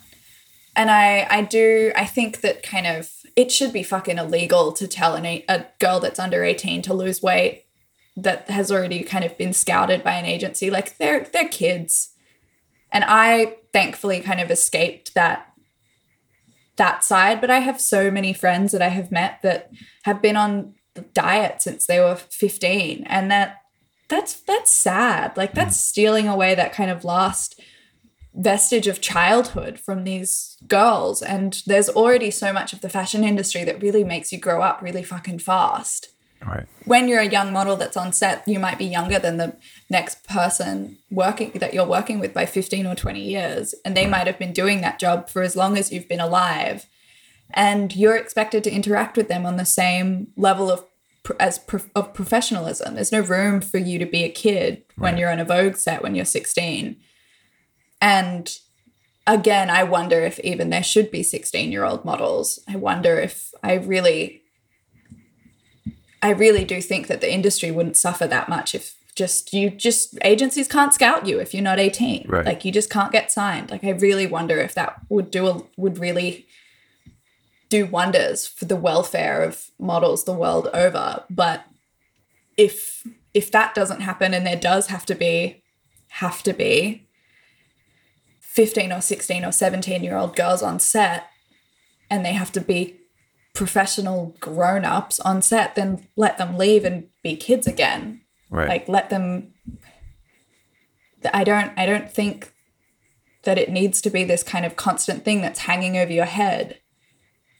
[0.76, 4.88] And I, I do, I think that kind of it should be fucking illegal to
[4.88, 7.66] tell an, a a girl that's under 18 to lose weight
[8.18, 10.70] that has already kind of been scouted by an agency.
[10.70, 12.12] Like they're, they're kids.
[12.92, 15.49] And I thankfully kind of escaped that,
[16.80, 17.40] that side.
[17.40, 19.72] But I have so many friends that I have met that
[20.04, 23.04] have been on the diet since they were 15.
[23.06, 23.58] And that,
[24.08, 25.38] that's, that's sad.
[25.38, 25.82] Like that's mm.
[25.82, 27.62] stealing away that kind of last
[28.34, 33.64] vestige of childhood from these girls and there's already so much of the fashion industry
[33.64, 36.10] that really makes you grow up really fucking fast
[36.46, 36.68] Right.
[36.86, 39.58] when you're a young model that's on set you might be younger than the
[39.90, 44.28] next person working that you're working with by 15 or 20 years and they might
[44.28, 46.86] have been doing that job for as long as you've been alive.
[47.52, 50.86] And you're expected to interact with them on the same level of
[51.40, 51.60] as
[51.96, 52.96] of professionalism.
[52.96, 56.02] There's no room for you to be a kid when you're on a vogue set
[56.02, 56.96] when you're 16
[58.02, 58.58] and
[59.28, 62.60] again, I wonder if even there should be 16 year old models.
[62.68, 64.39] I wonder if I really,
[66.22, 70.18] I really do think that the industry wouldn't suffer that much if just you just
[70.22, 72.46] agencies can't scout you if you're not 18 Right.
[72.46, 73.70] like you just can't get signed.
[73.70, 76.48] Like i really wonder if that would do a, would really
[77.70, 81.24] do wonders for the welfare of models the world over.
[81.30, 81.66] But
[82.58, 85.64] if if that doesn't happen and there does have to be
[86.14, 87.08] have to be
[88.40, 91.28] 15 or 16 or 17 year old girls on set
[92.10, 92.99] and they have to be
[93.54, 98.22] professional grown-ups on set then let them leave and be kids again
[98.52, 98.68] Right.
[98.70, 99.54] like let them
[101.34, 102.54] i don't i don't think
[103.44, 106.80] that it needs to be this kind of constant thing that's hanging over your head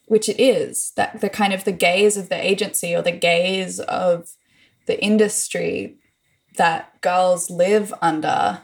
[0.08, 3.80] which it is that the kind of the gaze of the agency or the gaze
[3.82, 4.30] of
[4.88, 5.98] the industry
[6.58, 8.62] that girls live under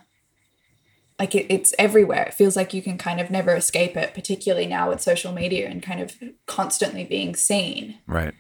[1.20, 4.68] like it, it's everywhere it feels like you can kind of never escape it particularly
[4.68, 8.34] now with social media and kind of constantly being seen right.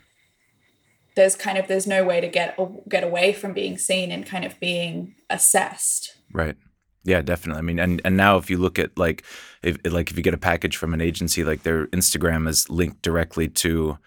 [1.15, 2.57] there's kind of there's no way to get
[2.89, 6.57] get away from being seen and kind of being assessed Right.
[7.05, 7.59] Yeah, definitely.
[7.59, 9.23] I mean, and and now if you look at like
[9.63, 13.01] if like if you get a package from an agency, like their Instagram is linked
[13.01, 13.97] directly to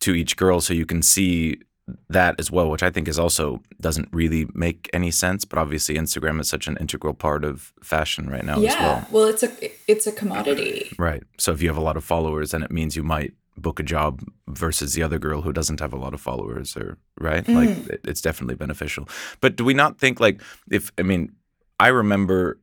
[0.00, 1.60] to each girl, so you can see
[2.08, 5.44] that as well, which I think is also doesn't really make any sense.
[5.44, 9.06] But obviously, Instagram is such an integral part of fashion right now as yeah well.
[9.10, 9.50] well it's a
[9.90, 11.22] it's a commodity Right.
[11.38, 13.82] So if you have a lot of followers, then it means you might book a
[13.82, 17.54] job versus the other girl who doesn't have a lot of followers or right mm.
[17.54, 19.08] like it, it's definitely beneficial
[19.40, 21.32] but do we not think like if i mean
[21.80, 22.60] i remember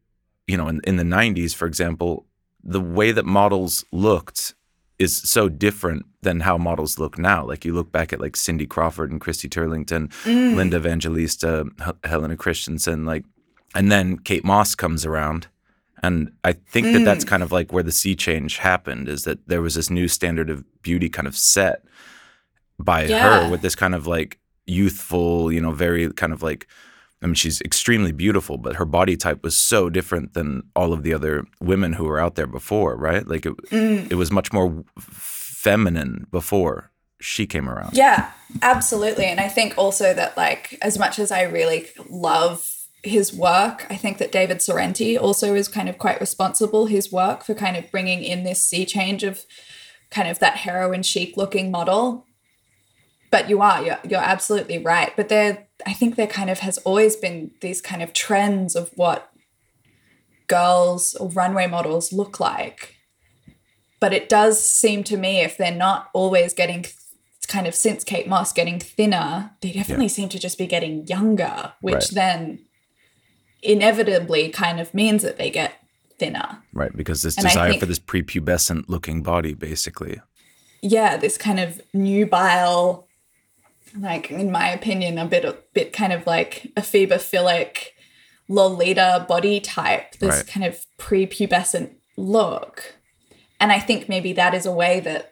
[0.47, 2.26] you know in, in the 90s for example
[2.63, 4.55] the way that models looked
[4.98, 7.46] is so different than how models look now.
[7.46, 10.56] Like you look back at like cindy crawford and christy turlington mm.
[10.56, 13.26] linda evangelista H- helena christensen like
[13.74, 15.48] and then kate moss comes around.
[16.04, 17.28] And I think that that's mm.
[17.28, 20.50] kind of like where the sea change happened is that there was this new standard
[20.50, 21.84] of beauty kind of set
[22.78, 23.43] by Yeah.
[23.46, 26.68] her with this kind of like youthful, you know, very kind of like
[27.26, 31.01] I mean she's extremely beautiful, but her body type was so different than all of
[31.01, 33.28] the other women who were out there before, right?
[33.28, 34.11] Like it mm.
[34.11, 37.97] it was much more feminine before she came around.
[37.97, 38.30] Yeah,
[38.61, 39.26] absolutely.
[39.26, 42.71] And I think also that, like, as much as I really love
[43.01, 47.43] his work, I think that David Sorrenti also is kind of quite responsible, his work,
[47.43, 49.45] for kind of bringing in this sea change of
[50.11, 52.28] kind of that heroin chic looking model.
[53.32, 55.11] But you are, you're, you're absolutely right.
[55.15, 58.91] But there, I think there kind of has always been these kind of trends of
[58.95, 59.32] what
[60.47, 62.95] girls or runway models look like.
[63.99, 66.95] But it does seem to me if they're not always getting th-
[67.47, 71.73] kind of since Kate Moss getting thinner, they definitely seem to just be getting younger,
[71.82, 72.09] which Right.
[72.11, 72.59] then
[73.61, 75.73] inevitably kind of means that they get
[76.19, 76.63] thinner.
[76.73, 80.21] Right, because this And desire think- for this prepubescent looking body basically.
[80.82, 83.05] yeah, this kind of nubile,
[84.00, 87.78] like in my opinion, a bit a bit kind of like a ephebophilic
[88.48, 90.48] Lolita body type, this Right.
[90.48, 92.96] kind of prepubescent look.
[93.60, 95.32] And I think maybe that is a way that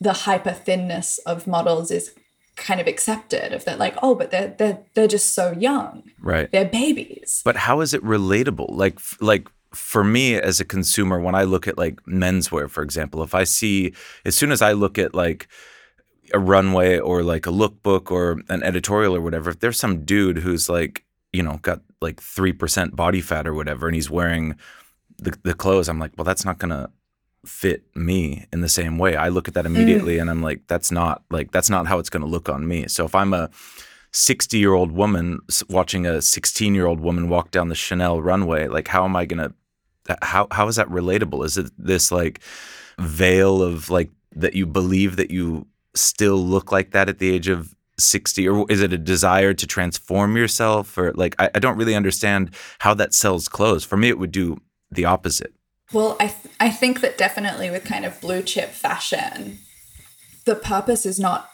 [0.00, 2.12] the hyper thinness of models is
[2.56, 6.48] kind of accepted of that like oh but they're they're they're just so young Right.
[6.52, 8.66] they're babies But how is it relatable?
[8.70, 13.24] Like, like for me as a consumer, when I look at like menswear, for example,
[13.24, 13.92] if I see,
[14.24, 15.48] as soon as I look at like
[16.32, 20.38] a runway or like a lookbook or an editorial or whatever, if there's some dude
[20.38, 24.56] who's like, you know, got like three percent body fat or whatever, and he's wearing
[25.18, 26.90] the the clothes, I'm like, well, that's not gonna
[27.44, 29.16] fit me in the same way.
[29.16, 29.68] I look at that mm.
[29.68, 32.88] immediately and I'm like, that's not like that's not how it's gonna look on me.
[32.88, 33.50] So if I'm a
[34.12, 38.68] 60 year old woman watching a 16 year old woman walk down the Chanel runway,
[38.68, 39.52] like how am I gonna?
[40.22, 41.44] How how is that relatable?
[41.44, 42.40] Is it this like
[42.98, 47.48] veil of like that you believe that you still look like that at the age
[47.48, 51.76] of 60 or is it a desire to transform yourself or like I, I don't
[51.76, 54.58] really understand how that sells clothes for me it would do
[54.90, 55.54] the opposite
[55.92, 59.58] Well, I th- I think that definitely with kind of blue chip fashion,
[60.44, 61.48] the purpose is not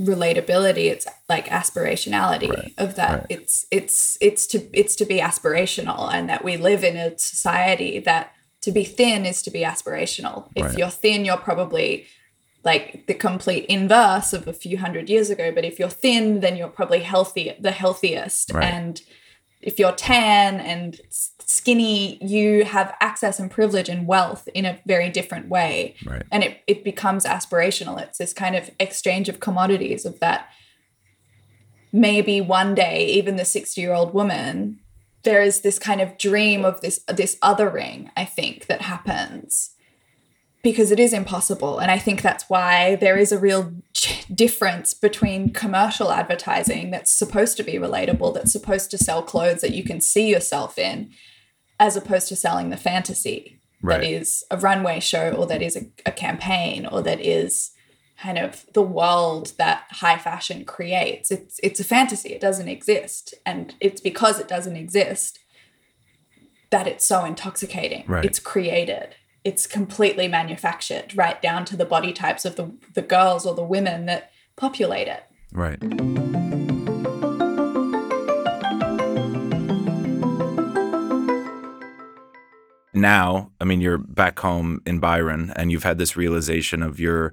[0.00, 3.12] relatability; it's like aspirationality Right, of that.
[3.20, 3.26] right.
[3.30, 7.98] It's it's it's to it's to be aspirational, and that we live in a society
[8.00, 8.32] that
[8.62, 10.50] to be thin is to be aspirational.
[10.54, 10.78] If Right.
[10.78, 12.06] you're thin, you're probably
[12.70, 15.46] like the complete inverse of a few hundred years ago.
[15.56, 18.64] But if you're thin, then you're probably healthy, the healthiest, Right.
[18.74, 19.00] and
[19.62, 21.00] if you're tan and
[21.58, 25.94] skinny, you have access and privilege and wealth in a very different way.
[26.04, 26.22] Right.
[26.30, 28.00] And it, it becomes aspirational.
[28.00, 30.48] It's this kind of exchange of commodities of that
[31.92, 34.80] maybe one day, even the 60 year old woman
[35.22, 39.70] there is this kind of dream of this this othering i think that happens
[40.66, 43.72] because it is impossible and i think that's why there is a real
[44.34, 49.74] difference between commercial advertising that's supposed to be relatable that's supposed to sell clothes that
[49.78, 51.10] you can see yourself in
[51.78, 53.52] as opposed to selling the fantasy
[53.82, 54.00] Right.
[54.00, 57.70] that is a runway show or that is a, a campaign or that is
[58.18, 61.30] kind of the world that high fashion creates.
[61.30, 62.30] It's it's a fantasy.
[62.30, 63.34] It doesn't exist.
[63.44, 65.38] And it's because it doesn't exist
[66.70, 68.04] that it's so intoxicating.
[68.08, 68.24] Right.
[68.24, 69.14] It's created.
[69.46, 73.62] It's completely manufactured, right down to the body types of the, the girls or the
[73.62, 75.22] women that populate it.
[75.52, 75.80] Right.
[82.92, 87.32] Now, I mean, you're back home in Byron, and you've had this realization of your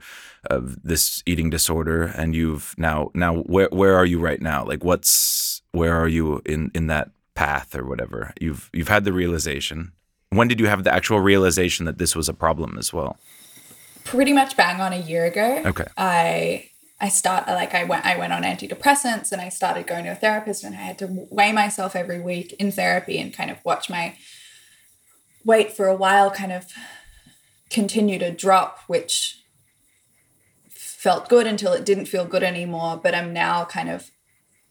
[0.52, 4.64] of this eating disorder, and you've now now where where are you right now?
[4.64, 8.34] Like, what's where are you in in that path or whatever?
[8.40, 9.94] You've you've had the realization.
[10.36, 13.18] When did you have the actual realization that this was a problem as well?
[14.04, 15.64] Pretty much bang on a year ago.
[15.66, 15.86] Okay.
[15.98, 16.70] I
[17.04, 20.16] I start like I went I went on antidepressants and I started going to a
[20.16, 23.90] therapist and I had to weigh myself every week in therapy and kind of watch
[23.90, 24.16] my
[25.44, 26.66] weight for a while kind of
[27.70, 29.44] continue to drop which
[30.70, 34.10] felt good until it didn't feel good anymore but I'm now kind of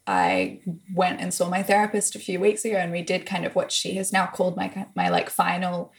[0.07, 0.61] I
[0.93, 3.71] went and saw my therapist a few weeks ago and we did kind of what
[3.71, 5.93] she has now called my my like final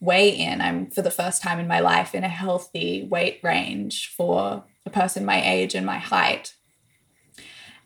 [0.00, 0.60] weigh in.
[0.60, 4.90] I'm for the first time in my life in a healthy weight range for a
[4.90, 6.54] person my age and my height.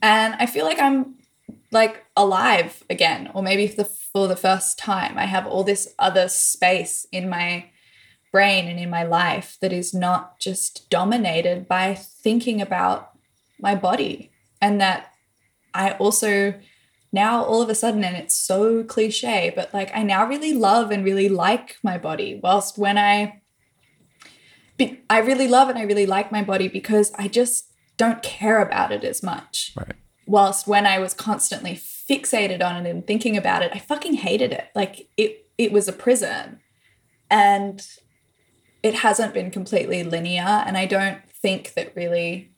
[0.03, 1.17] And I feel like I'm
[1.73, 5.17] like alive again, or maybe for the, for the first time.
[5.17, 7.71] I have all this other space in my
[8.33, 13.13] brain and in my life that is not just dominated by thinking about
[13.61, 14.31] my body.
[14.61, 15.10] And that
[15.75, 16.55] I also
[17.13, 20.91] now all of a sudden, and it's so cliche, but like I now really love
[20.91, 22.39] and really like my body.
[22.43, 23.43] Whilst when I,
[24.77, 27.67] be, I really love and I really like my body because I just
[27.97, 29.73] don't care about it as much.
[29.77, 29.95] Right.
[30.27, 34.53] Whilst when I was constantly fixated on it and thinking about it, I fucking hated
[34.53, 34.69] it.
[34.77, 36.61] Like it, it was a prison,
[37.29, 37.85] and
[38.83, 40.43] it hasn't been completely linear.
[40.43, 42.53] And I don't think that really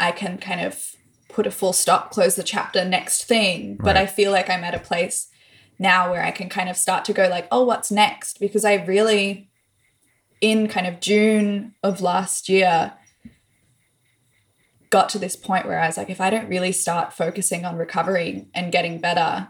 [0.00, 0.95] I can kind of
[1.28, 3.78] put a full stop, close the chapter, next thing.
[3.82, 5.28] But I feel like I'm at a place
[5.78, 8.40] now where I can kind of start to go like, oh, what's next?
[8.40, 9.50] Because I really,
[10.40, 12.94] in kind of June of last year,
[14.90, 17.76] got to this point where I was like, if I don't really start focusing on
[17.76, 19.48] recovering and getting better,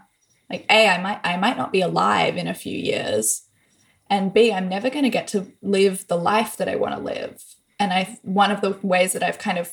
[0.49, 3.43] like A, I might I might not be alive in a few years.
[4.09, 7.01] And B, I'm never going to get to live the life that I want to
[7.01, 7.43] live.
[7.79, 9.71] And I one of the ways that I've kind of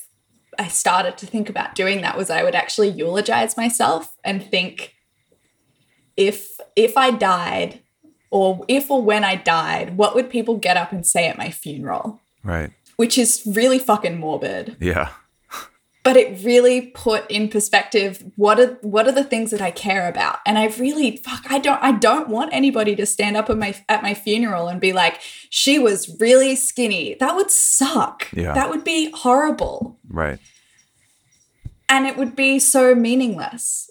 [0.57, 4.95] I started to think about doing that was I would actually eulogize myself and think
[6.17, 7.81] if if I died
[8.31, 11.51] or if or when I died, what would people get up and say at my
[11.51, 12.21] funeral?
[12.43, 12.71] Right.
[12.97, 14.77] Which is really fucking morbid.
[14.79, 15.09] Yeah.
[16.05, 20.07] But it really put in perspective what are what are the things that I care
[20.07, 20.37] about.
[20.45, 23.75] And I really fuck I don't I don't want anybody to stand up at my
[23.89, 27.15] at my funeral and be like, she was really skinny.
[27.19, 28.27] That would suck.
[28.33, 28.53] Yeah.
[28.53, 30.39] That would be horrible Right.
[31.89, 33.89] and it would be so meaningless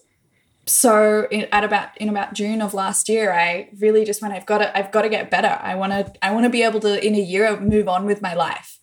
[0.66, 4.46] so in, at about in about june of last year i really just went i've
[4.46, 6.80] got to i've got to get better i want to i want to be able
[6.80, 8.78] to in a year move on with my life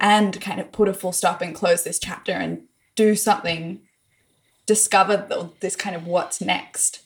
[0.00, 2.62] and kind of put a full stop and close this chapter and
[2.96, 3.80] do something
[4.66, 7.02] discover this kind of what's next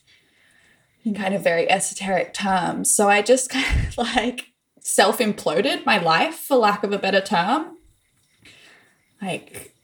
[1.05, 2.95] in kind of very esoteric terms.
[2.95, 7.21] So i just kind of like self imploded my life for lack of a better
[7.21, 7.79] term.
[9.21, 9.75] Like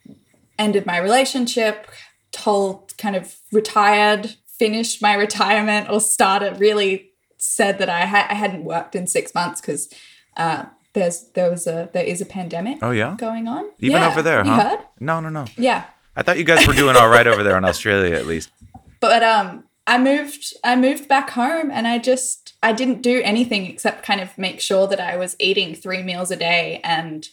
[0.58, 1.86] ended my relationship,
[2.32, 8.34] told kind of retired, finished my retirement, or started really said that I, ha- I
[8.34, 9.88] hadn't worked in six months because
[10.36, 13.14] uh, there's there was a there is a pandemic Oh yeah.
[13.18, 14.08] going on Even Yeah.
[14.10, 14.68] over there, you huh?
[14.70, 14.78] heard?
[14.98, 15.44] No, no, no.
[15.56, 15.84] Yeah,
[16.16, 18.50] I thought you guys were doing all right over there in Australia, at least.
[19.00, 23.66] but um, I moved I moved back home and I just I didn't do anything
[23.66, 27.28] except kind of make sure that I was eating three meals a day and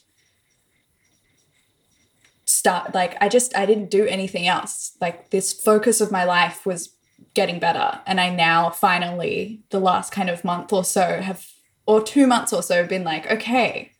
[2.45, 4.95] start like I just I didn't do anything else.
[5.01, 6.93] Like this focus of my life was
[7.33, 11.45] getting better and I now finally the last kind of month or so have
[11.87, 13.91] or 2 months or so been like okay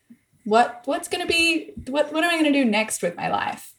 [0.47, 3.29] what what's going to be what what am I going to do next with my
[3.29, 3.73] life?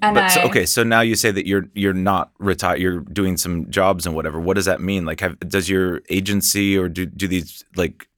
[0.00, 2.80] And But so, okay, so now you say that you're you're not retired.
[2.80, 4.40] You're doing some jobs and whatever.
[4.40, 5.04] What does that mean?
[5.04, 8.08] Like, have, does your agency or do do these like?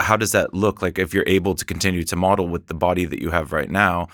[0.00, 0.80] How does that look?
[0.80, 3.70] Like, if you're able to continue to model with the body that you have right
[3.70, 4.08] now,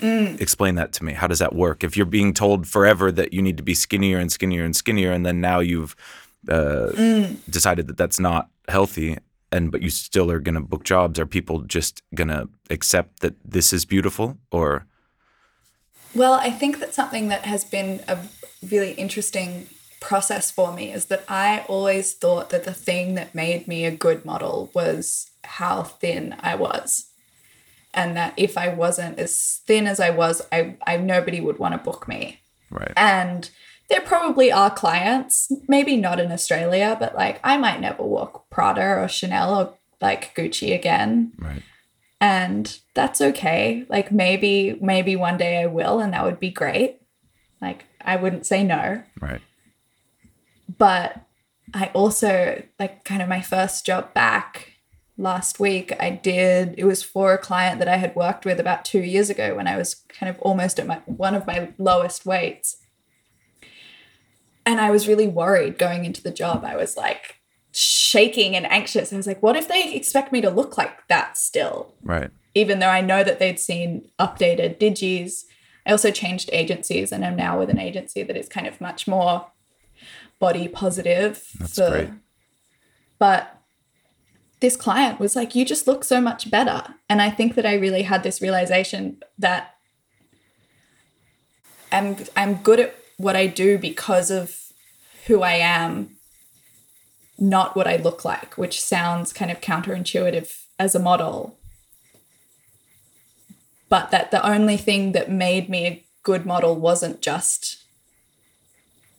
[0.00, 0.40] mm.
[0.40, 1.12] explain that to me.
[1.12, 1.84] How does that work?
[1.84, 5.12] If you're being told forever that you need to be skinnier and skinnier and skinnier,
[5.12, 5.94] and then now you've
[6.48, 6.90] uh,
[7.48, 9.18] decided that that's not healthy,
[9.52, 13.20] and but you still are going to book jobs, are people just going to accept
[13.20, 14.86] that this is beautiful, or
[16.14, 18.18] Well, I think that something that has been a
[18.62, 19.66] really interesting
[20.00, 23.90] process for me is that I always thought that the thing that made me a
[23.90, 27.06] good model was how thin I was.
[27.94, 31.72] And that if I wasn't as thin as I was, I, I nobody would want
[31.74, 32.40] to book me.
[32.70, 32.92] right?
[32.96, 33.50] And
[33.90, 39.02] there probably are clients, maybe not in Australia, but like I might never walk Prada
[39.02, 41.32] or Chanel or like Gucci again.
[41.38, 41.62] Right.
[42.20, 43.84] and that's okay.
[43.88, 47.00] Like maybe maybe one day i will and that would be great.
[47.60, 49.02] Like i wouldn't say no.
[49.20, 49.40] Right.
[50.78, 51.20] but
[51.72, 54.72] i also like kind of my first job back
[55.16, 58.84] last week i did it was for a client that i had worked with about
[58.84, 62.26] two years ago when i was kind of almost at my one of my lowest
[62.26, 62.76] weights
[64.66, 67.36] and i was really worried going into the job i was like
[67.72, 71.36] shaking and anxious i was like what if they expect me to look like that
[71.36, 72.30] still Right.
[72.54, 75.44] even though I know that they'd seen updated digis.
[75.86, 79.06] I also changed agencies and I'm now with an agency that is kind of much
[79.08, 79.48] more
[80.38, 81.44] body positive.
[81.58, 82.10] That's for- great.
[83.18, 83.58] But
[84.60, 86.94] this client was like, You just look so much better.
[87.10, 89.74] And I think that I really had this realization that
[91.92, 94.58] I'm I'm good at what I do because of
[95.26, 96.16] who I am,
[97.38, 101.56] not what I look like, which sounds kind of counterintuitive as a model
[103.94, 107.84] but that the only thing that made me a good model wasn't just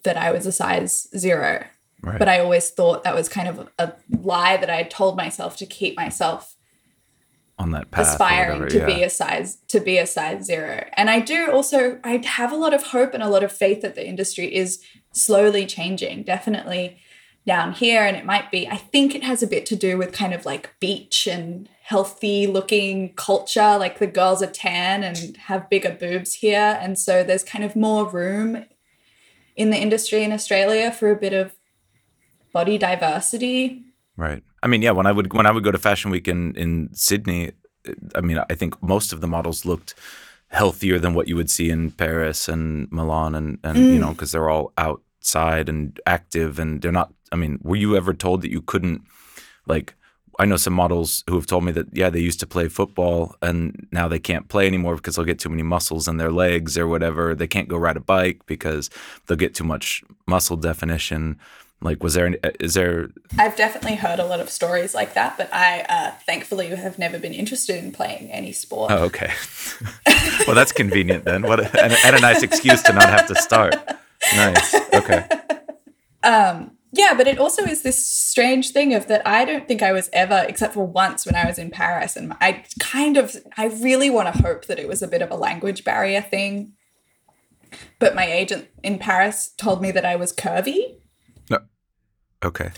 [0.04, 1.66] that I was a size zero.
[2.02, 2.20] Right.
[2.20, 5.56] But I always thought that was kind of a lie that I had told myself
[5.58, 6.55] to keep myself
[7.58, 8.08] On that path.
[8.08, 10.86] aspiring whatever, to be a size to be a size zero.
[10.94, 13.82] And I do also I have a lot of hope and a lot of faith
[13.82, 14.84] that the industry is
[15.14, 16.24] slowly changing.
[16.24, 16.98] Definitely
[17.48, 20.12] down here and it might be I think it has a bit to do with
[20.12, 25.70] kind of like beach and healthy looking culture like the girls are tan and have
[25.70, 28.66] bigger boobs here and so there's kind of more room
[29.56, 31.56] in the industry in Australia for a bit of
[32.52, 33.84] body diversity.
[34.18, 34.44] Right.
[34.66, 34.92] I mean, yeah.
[34.92, 37.52] When I would when I would go to Fashion Week in in Sydney,
[38.16, 39.94] I mean, I think most of the models looked
[40.48, 44.14] healthier than what you would see in Paris and Milan, and and you know, mm.
[44.14, 47.14] because they're all outside and active, and they're not.
[47.32, 49.04] I mean, were you ever told that you couldn't,
[49.68, 49.94] like?
[50.38, 53.38] I know some models who have told me that yeah they used to play football
[53.42, 56.78] and now they can't play anymore because they'll get too many muscles in their legs
[56.78, 57.36] or whatever.
[57.36, 58.90] They can't go ride a bike because
[59.26, 61.40] they'll get too much muscle definition.
[61.86, 65.38] Like, was there any, is there I've definitely heard a lot of stories like that,
[65.38, 68.92] but I uh, thankfully have never been interested in playing any sport.
[68.92, 69.32] Oh, okay.
[70.48, 71.44] well, that's convenient then.
[71.44, 73.76] What a, and, and a nice excuse to not have to start.
[74.36, 74.76] Nice.
[74.94, 75.28] Okay.
[76.24, 79.92] Um, Yeah, but it also is this strange thing of that I don't think I
[79.92, 83.66] was ever, except for once when I was in Paris, and I kind of, I
[83.68, 86.74] really want to hope that it was a bit of a language barrier thing.
[88.00, 90.96] But my agent in Paris told me that I was curvy.
[92.46, 92.72] Okay.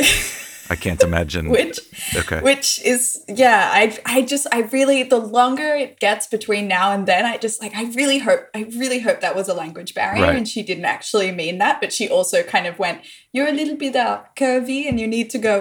[0.70, 1.48] I can't imagine.
[1.58, 1.80] which
[2.16, 2.42] okay.
[2.42, 7.08] which is yeah i i just i really the longer it gets between now and
[7.08, 10.24] then i just like i really hope i really hope that was a language barrier
[10.24, 10.36] Right.
[10.36, 12.98] and she didn't actually mean that but she also kind of went
[13.34, 15.54] you're a little bit uh, curvy and you need to go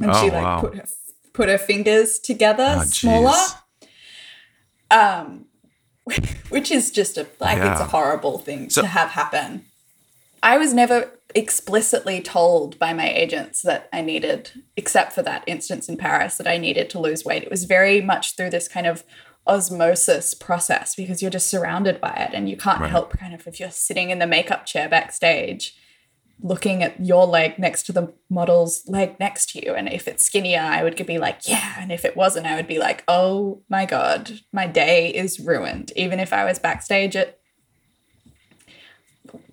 [0.00, 0.60] and Oh, she like wow.
[0.60, 0.84] put her
[1.32, 3.42] put her fingers together Oh, smaller
[4.90, 5.46] um
[6.50, 9.64] which is just a like it's a horrible thing So- to have happen
[10.42, 15.88] i was never explicitly told by my agents that i needed except for that instance
[15.88, 18.86] in paris that i needed to lose weight it was very much through this kind
[18.86, 19.04] of
[19.46, 22.90] osmosis process because you're just surrounded by it and you can't Right.
[22.90, 25.74] help kind of if you're sitting in the makeup chair backstage
[26.42, 29.74] looking at your leg next to the model's leg next to you.
[29.74, 31.74] And if it's skinnier, I would be like, yeah.
[31.78, 35.92] And if it wasn't, I would be like, oh my God, my day is ruined.
[35.96, 37.39] Even if I was backstage at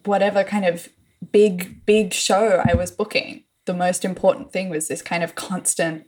[0.05, 0.89] whatever kind of
[1.31, 6.05] big, big show I was booking, the most important thing was this kind of constant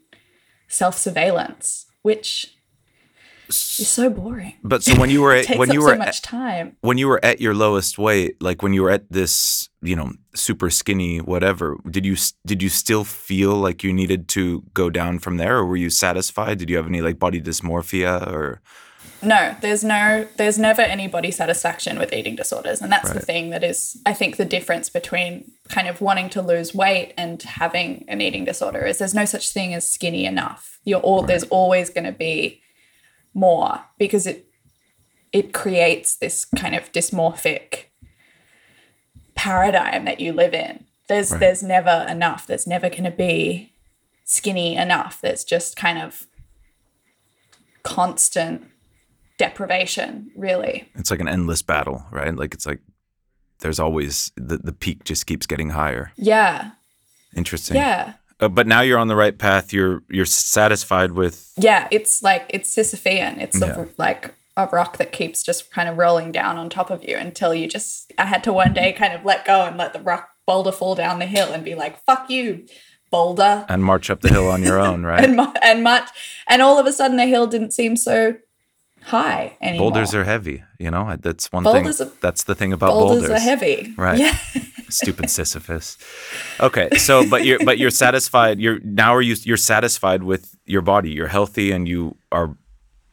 [0.68, 2.56] self surveillance, which
[3.50, 4.54] is so boring.
[4.64, 6.78] But so when you were at, when you so were much at, time.
[6.82, 10.14] when you were at your lowest weight, like when you were at this, you know,
[10.36, 15.20] super skinny whatever, did you did you still feel like you needed to go down
[15.20, 16.60] from there or were you satisfied?
[16.60, 18.62] Did you have any like body dysmorphia or
[19.22, 22.82] No, there's no, there's never any body satisfaction with eating disorders.
[22.82, 26.42] And that's the thing that is, I think, the difference between kind of wanting to
[26.42, 30.80] lose weight and having an eating disorder is there's no such thing as skinny enough.
[30.86, 32.62] You're all, there's always going to be
[33.34, 34.48] more because it,
[35.34, 37.86] it creates this kind of dysmorphic
[39.36, 40.86] paradigm that you live in.
[41.08, 41.40] There's Right.
[41.40, 42.48] there's never enough.
[42.48, 43.74] There's never going to be
[44.24, 45.20] skinny enough.
[45.22, 46.26] There's just kind of
[47.84, 48.68] constant
[49.40, 50.88] deprivation, really.
[50.96, 52.36] It's like an endless battle, right?
[52.36, 52.82] Like it's like
[53.62, 56.12] there's always the the peak just keeps getting higher.
[56.16, 56.72] Yeah.
[57.36, 57.78] Interesting.
[57.78, 58.14] Yeah.
[58.40, 59.74] Uh, but now you're on the right path.
[59.74, 63.42] You're you're satisfied with Yeah, it's like it's Sisyphean.
[63.42, 63.82] It's Yeah.
[63.82, 67.16] a, like a rock that keeps just kind of rolling down on top of you
[67.18, 68.12] until you just.
[68.18, 70.96] I had to one day kind of let go and let the rock boulder fall
[70.96, 72.66] down the hill and be like, "Fuck you,
[73.12, 75.24] boulder," and march up the hill on your own, right?
[75.24, 76.10] and and much,
[76.48, 78.36] and all of a sudden the hill didn't seem so
[79.10, 79.92] high anymore.
[79.92, 81.16] boulders are heavy, you know.
[81.20, 82.08] That's one Boulders thing.
[82.08, 83.38] are- that's the thing about boulders, boulders.
[83.38, 84.18] are heavy, Right.
[84.20, 84.38] Yeah,
[84.90, 85.98] Stupid Sisyphus.
[86.60, 88.60] Okay, so but you're but you're satisfied.
[88.60, 91.12] You're now are you you're satisfied with your body.
[91.12, 92.56] You're healthy and you are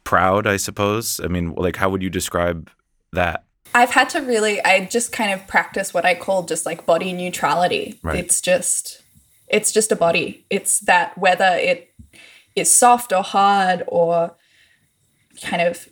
[0.05, 0.47] proud.
[0.47, 1.21] I suppose.
[1.23, 2.71] I mean, like, how would you describe
[3.13, 3.45] that?
[3.75, 4.63] I've had to really.
[4.65, 7.99] I just kind of practice what I call just like body neutrality.
[8.03, 8.17] Right.
[8.25, 9.03] It's just,
[9.49, 10.47] it's just a body.
[10.49, 11.93] It's that whether it
[12.55, 14.35] is soft or hard or
[15.43, 15.89] kind of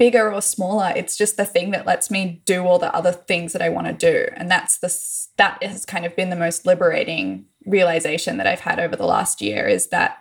[0.00, 3.52] bigger or smaller it's just the thing that lets me do all the other things
[3.52, 4.26] that i want to do.
[4.34, 4.88] And that's the
[5.36, 9.42] that has kind of been the most liberating realization that i've had over the last
[9.42, 10.18] year is that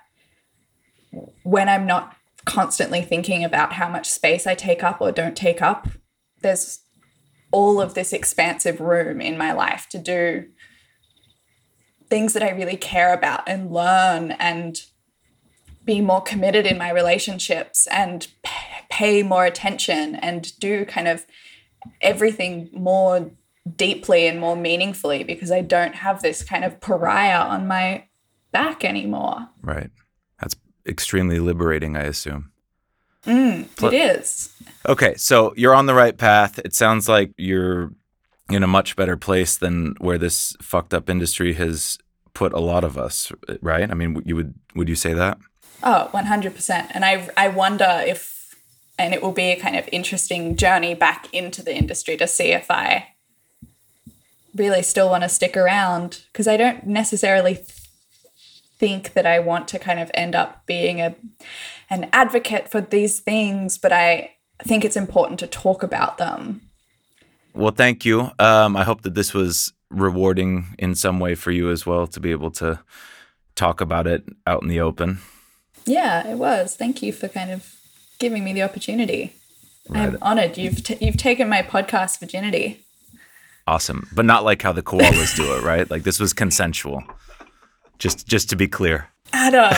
[1.44, 5.62] when i'm not constantly thinking about how much space i take up or don't take
[5.62, 5.88] up
[6.42, 6.80] there's
[7.52, 10.46] all of this expansive room in my life to do
[12.10, 14.82] things that i really care about and learn and
[15.86, 18.28] be more committed in my relationships and
[18.90, 21.26] pay more attention and do kind of
[22.02, 23.32] everything more
[23.76, 28.06] deeply and more meaningfully because I don't have this kind of pariah on my
[28.52, 29.48] back anymore.
[29.62, 29.90] Right.
[30.40, 30.56] That's
[30.86, 31.96] extremely liberating.
[31.96, 32.52] I assume.
[33.26, 34.54] Mm, it is.
[34.88, 36.58] Okay, so you're on the right path.
[36.60, 37.92] It sounds like you're
[38.50, 41.98] in a much better place than where this fucked up industry has
[42.34, 43.92] put a lot of us, right?
[43.92, 45.38] I mean, you would would you say that?
[45.82, 46.92] Oh, 100%.
[46.92, 48.56] And I I wonder if
[48.98, 52.52] and it will be a kind of interesting journey back into the industry to see
[52.52, 53.08] if I
[54.54, 57.68] really still want to stick around because I don't necessarily th-
[58.78, 61.16] think that I want to kind of end up being a
[61.90, 64.32] an advocate for these things, but I
[64.64, 66.62] think it's important to talk about them.
[67.54, 68.30] Well, thank you.
[68.38, 72.20] Um, I hope that this was rewarding in some way for you as well to
[72.20, 72.80] be able to
[73.56, 75.20] talk about it out in the open.
[75.86, 76.76] Yeah, it was.
[76.76, 77.76] Thank you for kind of
[78.20, 79.34] giving me the opportunity.
[79.92, 80.58] I'm honored.
[80.58, 82.86] You've t- you've taken my podcast virginity.
[83.66, 85.90] Awesome, but not like how the koalas do it, right?
[85.90, 87.04] Like this was consensual.
[87.98, 89.10] Just just to be clear.
[89.34, 89.74] Adam.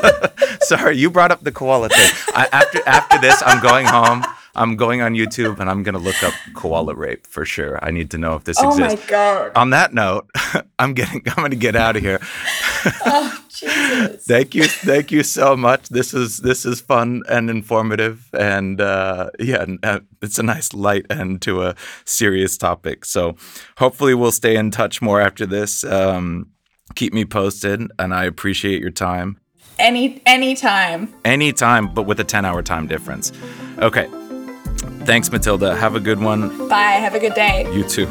[0.60, 2.10] Sorry, you brought up the koala thing.
[2.34, 4.24] I, after after this, I'm going home.
[4.56, 7.78] I'm going on YouTube and I'm gonna look up koala rape for sure.
[7.84, 9.06] I need to know if this oh my exists.
[9.06, 9.52] god.
[9.54, 10.28] On that note,
[10.78, 11.22] I'm getting.
[11.28, 12.20] I'm gonna get out of here.
[13.04, 14.24] Oh Jesus.
[14.26, 15.88] Thank you, thank you so much.
[15.88, 21.06] This is this is fun and informative, and uh, yeah, uh, it's a nice light
[21.10, 23.04] end to a serious topic.
[23.04, 23.34] So
[23.78, 25.84] hopefully we'll stay in touch more after this.
[25.84, 26.50] Um,
[26.94, 29.40] keep me posted, and I appreciate your time.
[29.78, 31.12] Any anytime.
[31.24, 33.32] anytime, but with a 10 hour time difference.
[33.78, 34.08] Okay.
[35.04, 35.74] Thanks, Matilda.
[35.76, 36.68] Have a good one.
[36.68, 36.98] Bye.
[37.00, 37.66] Have a good day.
[37.72, 38.06] You too.